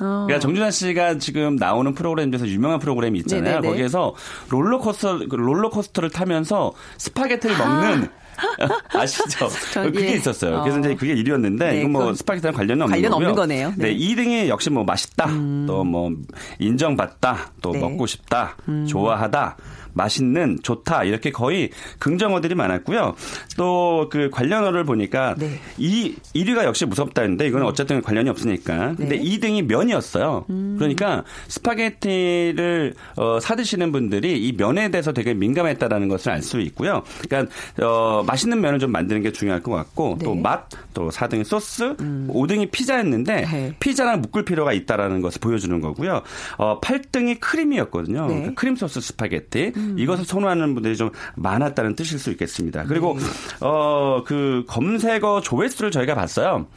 어. 0.01 0.25
그러니까 0.25 0.39
정준하 0.39 0.71
씨가 0.71 1.19
지금 1.19 1.55
나오는 1.55 1.93
프로그램 1.93 2.31
중에서 2.31 2.47
유명한 2.47 2.79
프로그램이 2.79 3.19
있잖아요. 3.19 3.43
네네네. 3.43 3.67
거기에서 3.67 4.15
롤러코스터 4.49 5.27
그 5.29 5.35
롤러코스터를 5.35 6.09
타면서 6.09 6.73
스파게티를 6.97 7.57
먹는 7.57 8.09
아시죠? 8.93 9.47
전, 9.71 9.91
그게 9.91 10.07
예. 10.07 10.13
있었어요. 10.13 10.61
그래서 10.61 10.77
어. 10.77 10.79
이제 10.79 10.95
그게 10.95 11.13
1위였는데 11.15 11.59
네, 11.59 11.79
이건 11.79 11.91
뭐 11.91 12.13
스파게티랑 12.13 12.55
관련은 12.55 12.83
없는 12.83 12.97
관련 12.97 13.11
거고요. 13.11 13.27
없는 13.27 13.35
거네요. 13.35 13.73
네. 13.77 13.93
네. 13.93 13.95
2등이 13.95 14.47
역시 14.47 14.71
뭐 14.71 14.83
맛있다, 14.83 15.27
또뭐 15.67 16.11
인정받다, 16.57 17.51
또 17.61 17.71
네. 17.73 17.79
먹고 17.79 18.07
싶다, 18.07 18.55
좋아하다. 18.87 19.57
맛있는, 19.93 20.59
좋다 20.63 21.03
이렇게 21.05 21.31
거의 21.31 21.69
긍정어들이 21.99 22.55
많았고요. 22.55 23.15
또 23.57 24.01
그 24.11 24.29
관련어를 24.29 24.83
보니까 24.83 25.35
네. 25.37 25.59
이 25.77 26.15
1위가 26.35 26.63
역시 26.65 26.85
무섭다는데 26.85 27.47
이건 27.47 27.63
어쨌든 27.63 28.01
관련이 28.01 28.29
없으니까. 28.29 28.95
근데 28.97 29.17
네. 29.17 29.19
2등이 29.23 29.65
면이었어요. 29.65 30.45
그러니까 30.77 31.23
스파게티를 31.47 32.93
어, 33.15 33.39
사드시는 33.39 33.91
분들이 33.91 34.39
이 34.47 34.53
면에 34.53 34.89
대해서 34.89 35.13
되게 35.13 35.33
민감했다라는 35.33 36.07
것을 36.07 36.31
알 36.31 36.41
수 36.41 36.59
있고요. 36.59 37.03
그러니까 37.29 37.53
어, 37.85 38.23
맛있는 38.25 38.61
면을 38.61 38.79
좀 38.79 38.91
만드는 38.91 39.21
게 39.21 39.31
중요할 39.31 39.61
것 39.61 39.71
같고 39.71 40.15
네. 40.17 40.25
또 40.25 40.33
맛, 40.33 40.67
또 40.95 41.09
4등이 41.09 41.43
소스, 41.43 41.95
5등이 41.95 42.71
피자였는데 42.71 43.45
네. 43.45 43.75
피자랑 43.79 44.21
묶을 44.21 44.43
필요가 44.43 44.73
있다라는 44.73 45.21
것을 45.21 45.39
보여주는 45.39 45.79
거고요. 45.79 46.23
어, 46.57 46.81
8등이 46.81 47.39
크림이었거든요. 47.39 48.21
네. 48.21 48.33
그러니까 48.33 48.53
크림 48.55 48.75
소스 48.75 48.99
스파게티. 49.01 49.73
이것을 49.97 50.25
선호하는 50.25 50.73
분들이 50.73 50.95
좀 50.95 51.11
많았다는 51.35 51.95
뜻일 51.95 52.19
수 52.19 52.31
있겠습니다. 52.31 52.83
그리고 52.83 53.17
네. 53.17 53.25
어그 53.65 54.65
검색어 54.67 55.41
조회수를 55.41 55.91
저희가 55.91 56.15
봤어요. 56.15 56.67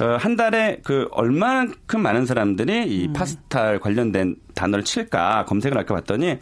어, 0.00 0.16
한 0.18 0.36
달에 0.36 0.80
그 0.84 1.08
얼마만큼 1.12 2.00
많은 2.00 2.26
사람들이 2.26 2.86
이 2.86 3.06
음. 3.08 3.12
파스타 3.12 3.78
관련된 3.78 4.36
단어를 4.54 4.84
칠까 4.84 5.44
검색을 5.46 5.76
할까 5.76 5.94
봤더니 5.94 6.38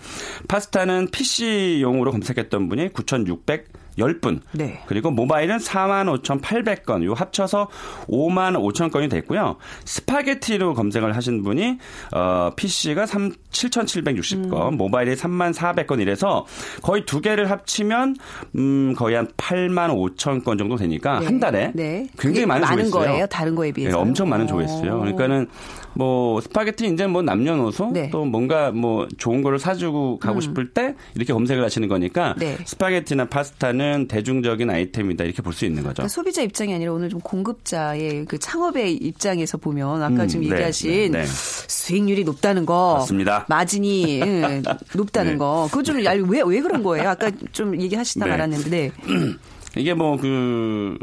파스타는 0.49 1.09
PC용으로 1.11 2.13
검색했던 2.13 2.69
분이 2.69 2.93
9,600 2.93 3.69
10분. 3.99 4.41
네. 4.53 4.83
그리고 4.87 5.11
모바일은 5.11 5.59
45,800건. 5.59 7.05
요 7.05 7.15
합쳐서 7.15 7.69
5만 8.09 8.57
5천 8.57 8.91
건이 8.93 9.09
됐고요. 9.09 9.57
스파게티로 9.85 10.75
검색을 10.75 11.17
하신 11.17 11.43
분이 11.43 11.79
어 12.13 12.51
PC가 12.57 13.07
3 13.07 13.33
7,760건, 13.51 14.73
음. 14.73 14.77
모바일이 14.77 15.15
3만 15.15 15.55
400건 15.55 16.01
이래서 16.01 16.45
거의 16.83 17.05
두 17.07 17.21
개를 17.21 17.51
합치면 17.51 18.17
음 18.57 18.95
거의 18.97 19.17
한 19.17 19.27
8만 19.37 19.91
5천 20.17 20.45
건 20.45 20.59
정도 20.59 20.77
되니까 20.77 21.21
네. 21.21 21.27
한 21.27 21.41
달에 21.41 21.73
네. 21.75 22.07
굉장히 22.19 22.47
많은 22.47 22.63
많은 22.63 22.85
조회수예요. 22.85 23.07
거예요. 23.11 23.27
다른 23.27 23.55
거에 23.55 23.73
비해서. 23.73 23.97
네, 23.97 24.03
엄청 24.03 24.29
많은 24.29 24.47
조회수요. 24.47 24.99
그러니까는 24.99 25.49
뭐 25.97 26.41
스파게티 26.41 26.87
이제 26.87 27.07
뭐 27.07 27.23
남녀노소 27.23 27.91
네. 27.93 28.11
또 28.11 28.25
뭔가 28.25 28.71
뭐 28.71 29.09
좋은 29.19 29.43
거를 29.43 29.59
사주고 29.59 30.19
가고 30.19 30.41
싶을 30.41 30.71
때 30.73 30.95
이렇게 31.15 31.33
검색을 31.33 31.65
하시는 31.65 31.89
거니까 31.89 32.35
네. 32.39 32.57
스파게티나 32.65 33.27
파스타는 33.27 34.07
대중적인 34.09 34.69
아이템이다 34.71 35.25
이렇게 35.25 35.43
볼 35.43 35.57
수 35.57 35.65
있는 35.65 35.83
거죠. 35.83 35.95
그러니까 35.95 36.09
소비자 36.09 36.43
입장이 36.43 36.75
아니라 36.75 36.93
오늘 36.93 37.09
좀 37.09 37.19
공급자의 37.21 38.27
그 38.27 38.39
창업의 38.39 38.95
입장에서 38.97 39.57
보면 39.57 40.03
아까 40.03 40.25
음, 40.25 40.29
지금 40.29 40.45
네, 40.47 40.53
얘기하신 40.53 41.13
네, 41.13 41.21
네. 41.23 41.27
수익률이 41.27 42.25
높다는 42.25 42.67
거, 42.67 42.97
맞습니다. 42.99 43.47
마진이 43.49 44.21
응, 44.23 44.63
높다는 44.95 45.33
네. 45.33 45.39
거, 45.39 45.67
그거 45.71 45.83
좀왜왜 45.83 46.43
왜 46.45 46.61
그런 46.61 46.83
거예요? 46.83 47.09
아까 47.09 47.31
좀 47.53 47.81
얘기하시다 47.81 48.27
네. 48.27 48.31
말았는데, 48.31 48.71
네. 48.71 48.91
이게 49.79 49.95
뭐 49.95 50.19
그 50.19 50.99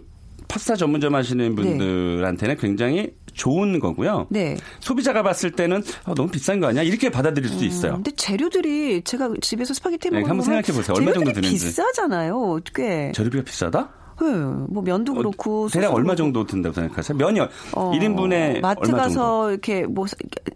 파스타 0.47 0.75
전문점 0.75 1.15
하시는 1.15 1.55
분들한테는 1.55 2.57
굉장히 2.57 3.11
좋은 3.33 3.79
거고요. 3.79 4.27
네. 4.29 4.55
소비자가 4.79 5.23
봤을 5.23 5.51
때는 5.51 5.83
아, 6.05 6.13
너무 6.13 6.29
비싼 6.29 6.59
거 6.59 6.67
아니야? 6.67 6.83
이렇게 6.83 7.09
받아들일 7.09 7.49
수도 7.49 7.65
있어요. 7.65 7.93
근데 7.93 8.11
재료들이 8.11 9.01
제가 9.03 9.31
집에서 9.41 9.73
스파게티 9.73 10.09
네, 10.09 10.17
먹으면 10.19 10.29
한번 10.29 10.45
생각해 10.45 10.65
보세요. 10.77 10.95
얼마 10.97 11.11
정도 11.13 11.31
드는지. 11.33 11.49
비싸잖아요. 11.65 12.59
꽤. 12.73 13.11
재료비가 13.13 13.43
비싸다? 13.43 13.89
네, 14.21 14.27
뭐 14.69 14.83
면도 14.83 15.15
그렇고 15.15 15.65
어, 15.65 15.67
대략 15.69 15.93
얼마. 15.93 16.15
정도 16.15 16.45
든다고 16.45 16.73
생각하세요? 16.75 17.17
면이 17.17 17.39
어, 17.39 17.47
1인분에 17.95 18.61
마트 18.61 18.91
가서? 18.91 19.51
이렇게 19.51 19.85
뭐 19.85 20.05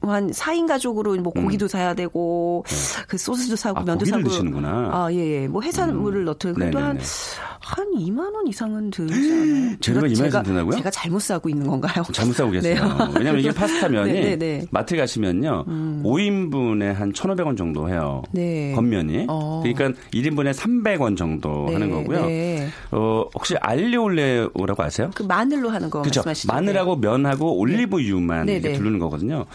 한 0.03 0.31
4인 0.31 0.67
가족으로 0.67 1.15
뭐 1.17 1.33
고기도 1.33 1.67
사야 1.67 1.93
되고 1.93 2.63
그 3.09 3.17
소스도 3.17 3.55
사고 3.57 3.79
아, 3.79 3.83
면도 3.83 4.05
사고 4.05 4.23
드시는구나. 4.23 4.69
아, 4.93 5.09
예, 5.11 5.17
예. 5.41 5.47
뭐 5.49 5.61
해산물을 5.61 6.23
넣든 6.25 6.53
그래도 6.53 6.79
한. 6.79 6.97
한 7.67 7.85
2만 7.91 8.33
원 8.33 8.47
이상은 8.47 8.89
들지 8.91 9.13
않아요? 9.33 9.75
재료가 9.81 10.07
2만 10.07 10.21
원 10.21 10.31
제가, 10.31 10.43
드나고요? 10.43 10.77
제가 10.77 10.89
잘못 10.89 11.19
사고 11.21 11.49
있는 11.49 11.67
건가요? 11.67 12.03
잘못 12.13 12.33
사고 12.33 12.49
계세요. 12.51 12.75
네. 12.81 13.13
왜냐하면 13.17 13.39
이게 13.41 13.51
파스타 13.51 13.89
면이 13.89 14.13
네, 14.13 14.21
네, 14.21 14.35
네. 14.37 14.65
마트 14.71 14.95
가시면요. 14.95 15.65
5인분에 16.03 16.93
한 16.93 17.11
1,500원 17.11 17.57
정도 17.57 17.89
해요. 17.89 18.23
네. 18.31 18.71
겉면이. 18.73 19.25
어. 19.27 19.61
그러니까 19.65 19.99
1인분에 20.13 20.53
300원 20.53 21.17
정도 21.17 21.65
네, 21.67 21.73
하는 21.73 21.91
거고요. 21.91 22.25
네. 22.25 22.69
어, 22.91 23.25
혹시 23.35 23.55
알리올레오라고 23.59 24.81
아세요? 24.83 25.11
그 25.13 25.23
마늘로 25.23 25.69
하는 25.69 25.89
거 25.89 26.01
그렇죠. 26.01 26.21
말씀하시죠? 26.23 26.53
마늘하고 26.53 26.95
면하고 26.95 27.57
올리브유만 27.57 28.45
네, 28.45 28.53
이렇게 28.53 28.69
네. 28.69 28.77
두르는 28.77 28.97
거거든요. 28.99 29.45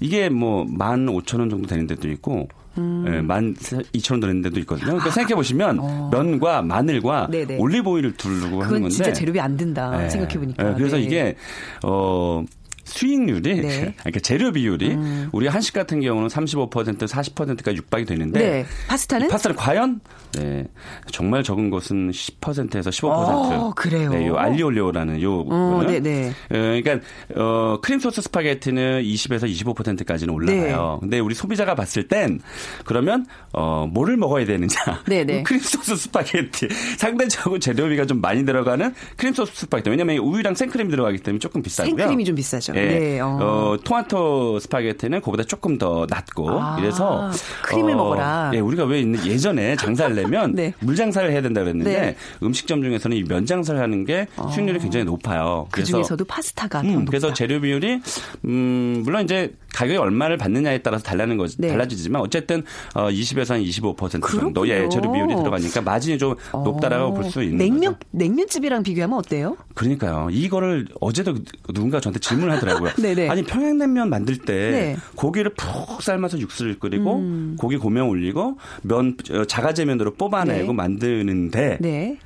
이게 0.00 0.28
뭐 0.28 0.64
15,000원 0.64 1.50
정도 1.50 1.66
되는 1.66 1.88
데도 1.88 2.08
있고 2.10 2.46
음. 2.78 3.04
예, 3.06 3.20
12,000원 3.20 4.20
되는 4.20 4.42
데도 4.42 4.60
있거든요. 4.60 4.86
그러니까 4.86 5.10
생각해 5.10 5.34
보시면 5.34 6.10
면과 6.10 6.62
마늘과 6.62 7.28
네, 7.30 7.46
네. 7.46 7.56
올리브 7.58 7.90
오일을 7.90 8.14
두르고 8.16 8.46
하는 8.46 8.66
그건 8.66 8.80
건데 8.82 8.94
진짜 8.94 9.12
재료비 9.12 9.40
안 9.40 9.56
든다 9.56 9.98
네. 9.98 10.08
생각해 10.10 10.34
보니까. 10.38 10.62
네, 10.62 10.74
그래서 10.76 10.96
이게 10.96 11.36
어 11.84 12.44
수익률이 12.88 13.60
네. 13.60 13.82
음. 13.84 13.94
그러니까 13.98 14.20
재료 14.20 14.52
비율이 14.52 14.96
우리 15.32 15.46
한식 15.46 15.74
같은 15.74 16.00
경우는 16.00 16.28
35% 16.28 17.06
40%까지 17.06 17.76
육박이 17.76 18.04
되는데 18.04 18.38
네. 18.38 18.66
파스타는? 18.88 19.26
이 19.26 19.30
파스타는 19.30 19.56
과연 19.56 20.00
네, 20.34 20.66
정말 21.10 21.42
적은 21.42 21.70
것은 21.70 22.10
10%에서 22.10 22.90
15%. 22.90 23.08
어, 23.08 23.72
그래요? 23.74 24.10
네, 24.10 24.26
요 24.26 24.36
알리올리오라는 24.36 25.22
요 25.22 25.40
어. 25.48 25.82
네, 25.86 26.00
네. 26.00 26.28
어, 26.28 26.32
그러니까 26.50 27.00
어 27.34 27.80
크림 27.80 27.98
소스 27.98 28.20
스파게티는 28.22 29.02
20에서 29.02 29.50
25%까지는 29.50 30.32
올라가요. 30.32 30.92
네. 30.94 31.00
근데 31.00 31.18
우리 31.18 31.34
소비자가 31.34 31.74
봤을 31.74 32.08
땐 32.08 32.40
그러면 32.84 33.26
어 33.52 33.86
뭐를 33.90 34.16
먹어야 34.16 34.44
되느냐? 34.44 34.68
네, 35.06 35.24
네. 35.24 35.42
크림 35.48 35.60
소스 35.60 35.96
스파게티 35.96 36.68
상대적으로 36.98 37.58
재료비가 37.58 38.06
좀 38.06 38.20
많이 38.20 38.44
들어가는 38.44 38.94
크림 39.16 39.32
소스 39.34 39.52
스파게티. 39.54 39.90
왜냐면 39.90 40.18
우유랑 40.18 40.54
생크림이 40.54 40.90
들어가기 40.90 41.18
때문에 41.18 41.38
조금 41.38 41.62
비싸고요. 41.62 41.96
생크림이 41.96 42.24
좀 42.24 42.34
비싸죠. 42.34 42.74
예. 42.78 42.98
네, 42.98 43.20
어. 43.20 43.38
어, 43.40 43.76
토마토 43.82 44.58
스파게티는 44.60 45.20
그보다 45.20 45.44
조금 45.44 45.78
더 45.78 46.06
낮고 46.08 46.50
아, 46.50 46.76
이래서 46.80 47.30
크림을 47.64 47.94
먹어라. 47.94 48.50
예, 48.54 48.58
우리가 48.60 48.84
왜 48.84 49.00
있는 49.00 49.24
예전에 49.26 49.76
장사를 49.76 50.14
내면 50.14 50.52
네. 50.56 50.72
물 50.80 50.96
장사를 50.96 51.30
해야 51.30 51.40
된다 51.42 51.60
그랬는데 51.62 52.00
네. 52.00 52.16
음식점 52.42 52.82
중에서는 52.82 53.16
이 53.16 53.22
면 53.28 53.44
장사를 53.44 53.78
하는 53.80 54.04
게 54.04 54.26
수익률이 54.52 54.78
굉장히 54.78 55.04
높아요. 55.04 55.68
그 55.70 55.84
중에서도 55.84 56.24
파스타가 56.24 56.80
더 56.82 56.88
음. 56.88 57.04
그래서 57.04 57.32
재료 57.34 57.60
비율이 57.60 58.00
음, 58.46 59.02
물론 59.04 59.24
이제 59.24 59.52
가격이 59.74 59.96
얼마를 59.98 60.36
받느냐에 60.36 60.78
따라서 60.78 61.04
달라는 61.04 61.36
거 61.36 61.46
네. 61.58 61.68
달라지지만 61.68 62.22
어쨌든 62.22 62.62
어, 62.94 63.08
20에서 63.08 63.50
한 63.50 63.62
25% 63.62 64.10
정도 64.10 64.20
그렇군요. 64.20 64.68
예, 64.68 64.88
재료 64.88 65.12
비율이 65.12 65.34
들어가니까 65.36 65.82
마진이 65.82 66.18
좀 66.18 66.34
높다라고 66.52 67.14
볼 67.14 67.28
수 67.28 67.42
있는 67.42 67.58
냉면 67.58 67.92
거죠. 67.92 67.98
냉면집이랑 68.12 68.82
비교하면 68.82 69.18
어때요? 69.18 69.56
그러니까요. 69.74 70.28
이거를 70.30 70.86
어제도 71.00 71.34
누군가 71.74 72.00
저한테 72.00 72.20
질문을 72.20 72.54
하더라고요. 72.56 72.92
네네. 72.94 73.28
아니 73.30 73.42
평양냉면 73.44 74.08
만들 74.08 74.38
때 74.38 74.70
네. 74.70 74.96
고기를 75.14 75.52
푹 75.54 76.02
삶아서 76.02 76.38
육수를 76.38 76.78
끓이고 76.78 77.16
음. 77.16 77.56
고기 77.58 77.76
고명 77.76 78.08
올리고 78.08 78.58
면 78.82 79.16
어, 79.32 79.44
자가제면으로 79.44 80.14
뽑아내고 80.14 80.68
네. 80.68 80.72
만드는데 80.72 81.78
네. 81.80 82.18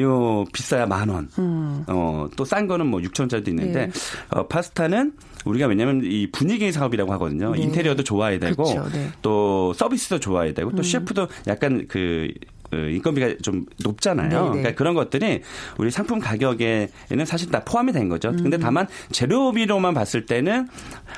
요 0.00 0.44
비싸야 0.52 0.86
만 0.86 1.08
원. 1.08 1.28
어, 1.86 2.28
또 2.36 2.44
싼 2.44 2.66
거는 2.66 2.86
뭐 2.86 3.00
6천 3.00 3.20
원짜리도 3.20 3.50
있는데 3.50 3.84
음. 3.86 3.90
네. 3.90 3.98
어, 4.30 4.46
파스타는 4.46 5.12
우리가 5.44 5.66
왜냐하면 5.66 6.02
이 6.04 6.28
분위기 6.30 6.70
사업이라고 6.72 7.12
하거든요. 7.14 7.52
네. 7.54 7.62
인테리어도 7.62 8.02
좋아야 8.04 8.38
되고 8.38 8.64
그쵸, 8.64 8.84
네. 8.92 8.98
음. 8.98 9.12
또 9.22 9.72
서비스도 9.74 10.20
좋아야 10.20 10.52
되고 10.52 10.70
또 10.72 10.82
셰프도 10.82 11.28
약간 11.46 11.86
그 11.88 12.28
어, 12.72 12.76
인건비가 12.76 13.34
좀 13.42 13.64
높잖아요. 13.84 14.28
네, 14.28 14.36
네. 14.36 14.48
그러니까 14.48 14.74
그런 14.74 14.94
것들이 14.94 15.42
우리 15.78 15.90
상품 15.92 16.18
가격에는 16.18 17.24
사실 17.24 17.48
다 17.50 17.62
포함이 17.64 17.92
된 17.92 18.08
거죠. 18.08 18.30
음. 18.30 18.42
근데 18.42 18.58
다만 18.58 18.88
재료비로만 19.12 19.94
봤을 19.94 20.26
때는 20.26 20.66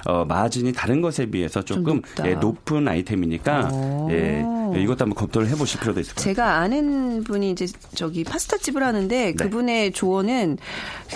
어, 0.06 0.26
마진이 0.26 0.74
다른 0.74 1.00
것에 1.00 1.24
비해서 1.26 1.62
좀 1.64 1.78
조금 1.78 1.94
높다. 1.96 2.28
예, 2.28 2.34
높은 2.34 2.86
아이템이니까 2.86 3.70
오. 3.72 4.08
예, 4.10 4.44
이것도 4.76 5.04
한번 5.04 5.14
검토를 5.14 5.48
해보실 5.48 5.80
필요도 5.80 6.00
있을 6.00 6.14
것 6.14 6.16
같아요. 6.16 6.34
제가 6.34 6.56
아는 6.56 7.24
분이 7.24 7.50
이제 7.50 7.66
저기 7.94 8.24
파스타 8.24 8.56
집을 8.58 8.82
하는데 8.82 9.16
네. 9.16 9.32
그분의 9.32 9.92
조언은 9.92 10.58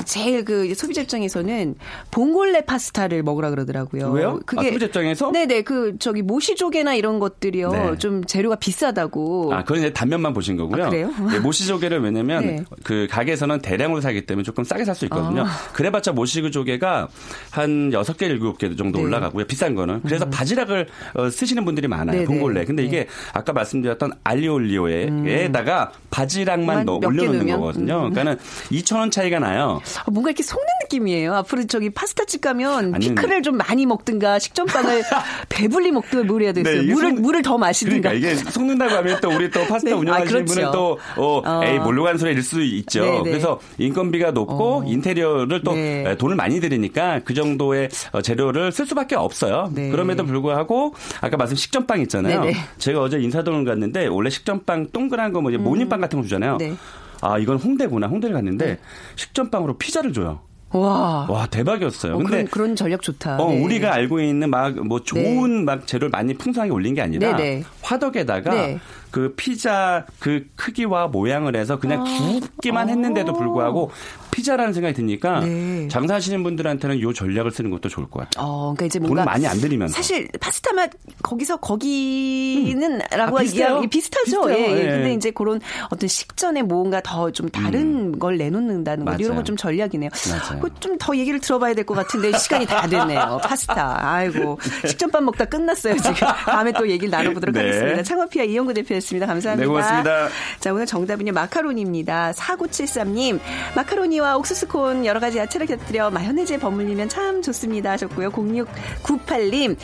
제일 0.05 0.45
그 0.45 0.75
소비자 0.75 1.03
입장에서는 1.03 1.75
봉골레 2.11 2.63
파스타를 2.63 3.23
먹으라 3.23 3.51
그러더라고요. 3.51 4.11
왜요? 4.11 4.41
아, 4.57 4.63
소비자 4.63 4.87
입장에서? 4.87 5.31
네네 5.31 5.63
그 5.63 5.97
저기 5.99 6.23
모시조개나 6.23 6.95
이런 6.95 7.19
것들이요 7.19 7.71
네. 7.73 7.99
좀 7.99 8.25
재료가 8.25 8.57
비싸다고. 8.57 9.53
아, 9.55 9.63
그건 9.65 9.79
이제 9.79 9.93
단면만 9.93 10.33
보신 10.33 10.57
거고요. 10.57 10.85
아, 10.85 10.89
그래요? 10.91 11.11
네, 11.31 11.39
모시조개를 11.39 12.01
왜냐면 12.01 12.47
네. 12.47 12.65
그 12.83 13.07
가게에서는 13.11 13.61
대량으로 13.61 14.01
사기 14.01 14.25
때문에 14.27 14.43
조금 14.45 14.65
싸게 14.65 14.85
살 14.85 14.93
수 14.93 15.07
있거든요. 15.07 15.43
아. 15.43 15.49
그래봤자 15.73 16.13
모시조개가 16.13 17.09
한 17.51 17.91
6개, 17.91 18.39
7개 18.39 18.77
정도 18.77 18.99
네. 18.99 19.05
올라가고요. 19.05 19.47
비싼 19.47 19.75
거는. 19.75 20.03
그래서 20.03 20.29
바지락을 20.29 20.87
어, 21.15 21.31
쓰시는 21.31 21.65
분들이 21.65 21.89
많아요. 21.89 22.21
네, 22.21 22.25
봉골레. 22.27 22.61
네. 22.61 22.67
근데 22.67 22.85
이게 22.85 23.07
아까 23.43 23.53
말씀드렸던 23.53 24.13
알리올리오에다가 24.23 25.91
바지락만 26.11 26.85
몇 26.85 26.85
넣- 26.85 27.01
개 27.01 27.07
올려놓는? 27.07 27.47
거거든요. 27.57 28.11
그러니까 28.11 28.43
2,000원 28.71 29.11
차이가 29.11 29.39
나요. 29.41 29.81
아, 30.05 30.11
뭔가 30.11 30.31
이렇게 30.31 30.43
속는 30.43 30.67
느낌이에요. 30.85 31.35
앞으로 31.35 31.67
저기 31.67 31.91
파스타집 31.91 32.41
가면 32.41 32.95
아니, 32.95 33.09
피클을 33.09 33.43
좀 33.43 33.57
많이 33.57 33.87
먹든가 33.87 34.39
식전빵을 34.39 35.03
배불리 35.49 35.91
먹든가 35.91 36.25
뭘 36.25 36.43
해야 36.43 36.53
되겠어요. 36.53 36.83
네, 36.83 36.93
물을 36.93 37.11
속- 37.11 37.21
물을 37.21 37.43
더 37.43 37.59
마시든가. 37.59 38.11
그러니까 38.11 38.31
이게 38.31 38.37
속는다고 38.51 38.95
하면 38.97 39.19
또 39.21 39.31
우리 39.31 39.51
또 39.51 39.61
파스타 39.67 39.91
네. 39.91 39.93
운영하시는 39.93 40.43
아, 40.43 40.45
그렇죠. 40.45 40.55
분은 40.55 40.71
또 40.73 40.99
어, 41.17 41.43
어. 41.45 41.65
에이 41.65 41.79
뭘로 41.79 42.05
가는 42.05 42.19
소리일 42.19 42.43
수 42.43 42.63
있죠. 42.63 43.05
네, 43.05 43.11
네. 43.23 43.31
그래서 43.31 43.59
인건비가 43.79 44.31
높고 44.31 44.81
어. 44.81 44.85
인테리어를 44.87 45.63
또 45.63 45.73
네. 45.75 46.05
에, 46.07 46.17
돈을 46.17 46.37
많이 46.37 46.61
들이니까 46.61 47.21
그 47.25 47.35
정도의 47.35 47.89
어, 48.13 48.21
재료를 48.23 48.71
쓸 48.71 48.87
수밖에 48.87 49.17
없어요. 49.17 49.71
네. 49.75 49.89
그럼에도 49.91 50.25
불구하고 50.25 50.95
아까 51.23 51.37
말씀 51.37 51.57
식전빵 51.57 52.01
있잖아요. 52.03 52.45
네, 52.45 52.53
네. 52.53 52.57
제가 52.79 53.01
어제 53.01 53.19
인사동을 53.33 53.65
갔는데 53.65 54.07
원래 54.07 54.29
식전빵 54.31 54.89
동그란 54.93 55.33
거 55.33 55.41
뭐지 55.41 55.57
모닝빵 55.59 56.01
같은 56.01 56.19
거 56.19 56.23
주잖아요. 56.23 56.59
네. 56.59 56.75
아 57.23 57.39
이건 57.39 57.57
홍대구나. 57.57 58.07
홍대를 58.09 58.35
갔는데 58.35 58.79
식전빵으로 59.17 59.79
피자를 59.79 60.13
줘요. 60.13 60.41
와. 60.71 61.27
와 61.29 61.47
대박이었어요. 61.47 62.15
어, 62.15 62.17
근데 62.19 62.31
그런, 62.31 62.47
그런 62.47 62.77
전략 62.77 63.03
좋다. 63.03 63.37
어, 63.39 63.51
네. 63.51 63.63
우리가 63.63 63.93
알고 63.95 64.21
있는 64.21 64.51
막 64.51 64.75
뭐 64.77 65.01
좋은 65.03 65.65
막 65.65 65.87
재료를 65.87 66.11
많이 66.11 66.35
풍성하게 66.35 66.73
올린 66.73 66.95
게 66.95 67.01
아니라 67.03 67.37
네네. 67.37 67.65
화덕에다가 67.83 68.51
네. 68.55 68.79
그 69.13 69.35
피자 69.37 70.05
그 70.19 70.47
크기와 70.57 71.07
모양을 71.07 71.55
해서 71.55 71.79
그냥 71.79 72.01
아. 72.05 72.41
굽기만 72.41 72.89
했는데도 72.89 73.33
불구하고 73.35 73.91
피자라는 74.33 74.73
생각이 74.73 74.95
드니까 74.95 75.41
네. 75.41 75.87
장사하시는 75.89 76.43
분들한테는 76.43 76.97
이 76.97 77.15
전략을 77.15 77.51
쓰는 77.51 77.71
것도 77.71 77.91
좋을 77.91 78.09
것 78.09 78.21
같아요. 78.21 78.43
어, 78.47 78.61
그러니까 78.75 78.87
이제 78.87 78.99
뭔가 78.99 79.25
많이 79.27 79.47
안 79.47 79.59
들이면서. 79.61 79.95
사실 79.95 80.27
파스타 80.41 80.73
맛 80.73 80.91
거기서 81.23 81.59
거기는 81.59 83.01
라고 83.11 83.39
아, 83.39 83.43
비슷해요. 83.43 83.81
이야- 83.83 83.89
비슷하죠. 83.91 84.25
비슷해요. 84.47 84.55
예, 84.57 84.73
예. 84.73 84.81
예. 84.81 84.91
근데 84.91 85.15
이제 85.15 85.31
그런 85.31 85.61
어떤 85.91 86.09
식전에 86.09 86.63
뭔가 86.63 87.01
더 87.03 87.31
좀 87.33 87.49
다른 87.49 88.19
걸 88.19 88.37
내놓는다는 88.37 89.05
거 89.07 89.15
이런 89.15 89.33
음. 89.33 89.37
건좀 89.37 89.57
전략이네요. 89.57 90.11
좀 90.81 90.97
더 90.99 91.17
얘기를 91.17 91.41
들어봐야 91.41 91.73
될 91.75 91.85
것 91.87 91.95
같은데 91.95 92.33
시간이 92.39 92.67
다 92.67 92.87
됐네요. 92.87 93.41
파스타. 93.43 93.99
아이고 94.15 94.59
식전밥 94.87 95.23
먹다 95.25 95.45
끝났어요 95.45 95.97
지금. 95.97 96.15
다음에 96.47 96.73
또 96.73 96.89
얘기를 96.89 97.11
나눠보도록 97.11 97.55
네. 97.55 97.61
하겠습니다. 97.61 98.03
창업피아 98.03 98.45
이영구 98.45 98.73
대표 98.75 98.95
였습니다. 99.03 99.27
감사합니다. 99.27 99.63
네, 99.63 99.67
고맙습니다. 99.67 100.29
자, 100.59 100.73
오늘 100.73 100.87
정답은요, 100.87 101.33
마카로니입니다. 101.33 102.33
4973님, 102.33 103.41
마카로니와 103.77 104.37
옥수수콘 104.39 105.07
여러 105.07 105.21
가지 105.21 105.39
야채를 105.39 105.67
곁들여 105.67 106.11
마요네즈에 106.11 106.59
버무리면 106.59 107.09
참 107.09 107.43
좋습니다 107.43 107.93
하셨고요. 107.93 108.31
0698님, 108.31 109.77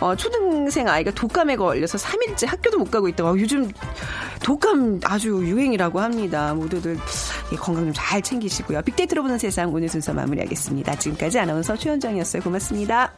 어, 0.00 0.16
초등생 0.16 0.88
아이가 0.88 1.10
독감에 1.10 1.56
걸려서 1.56 1.98
3일째 1.98 2.46
학교도 2.46 2.78
못 2.78 2.90
가고 2.90 3.08
있다고. 3.08 3.30
아, 3.30 3.32
요즘 3.38 3.70
독감 4.42 5.00
아주 5.04 5.28
유행이라고 5.44 6.00
합니다. 6.00 6.54
모두들 6.54 6.96
예, 7.52 7.56
건강 7.56 7.84
좀 7.84 8.00
잘 8.10 8.22
챙기시고요. 8.22 8.82
빅데이터로 8.82 9.22
보는 9.22 9.38
세상 9.38 9.72
오늘 9.72 9.88
순서 9.88 10.12
마무리하겠습니다. 10.14 10.96
지금까지 10.96 11.38
아나운서 11.38 11.76
최현정이었어요. 11.76 12.42
고맙습니다. 12.42 13.12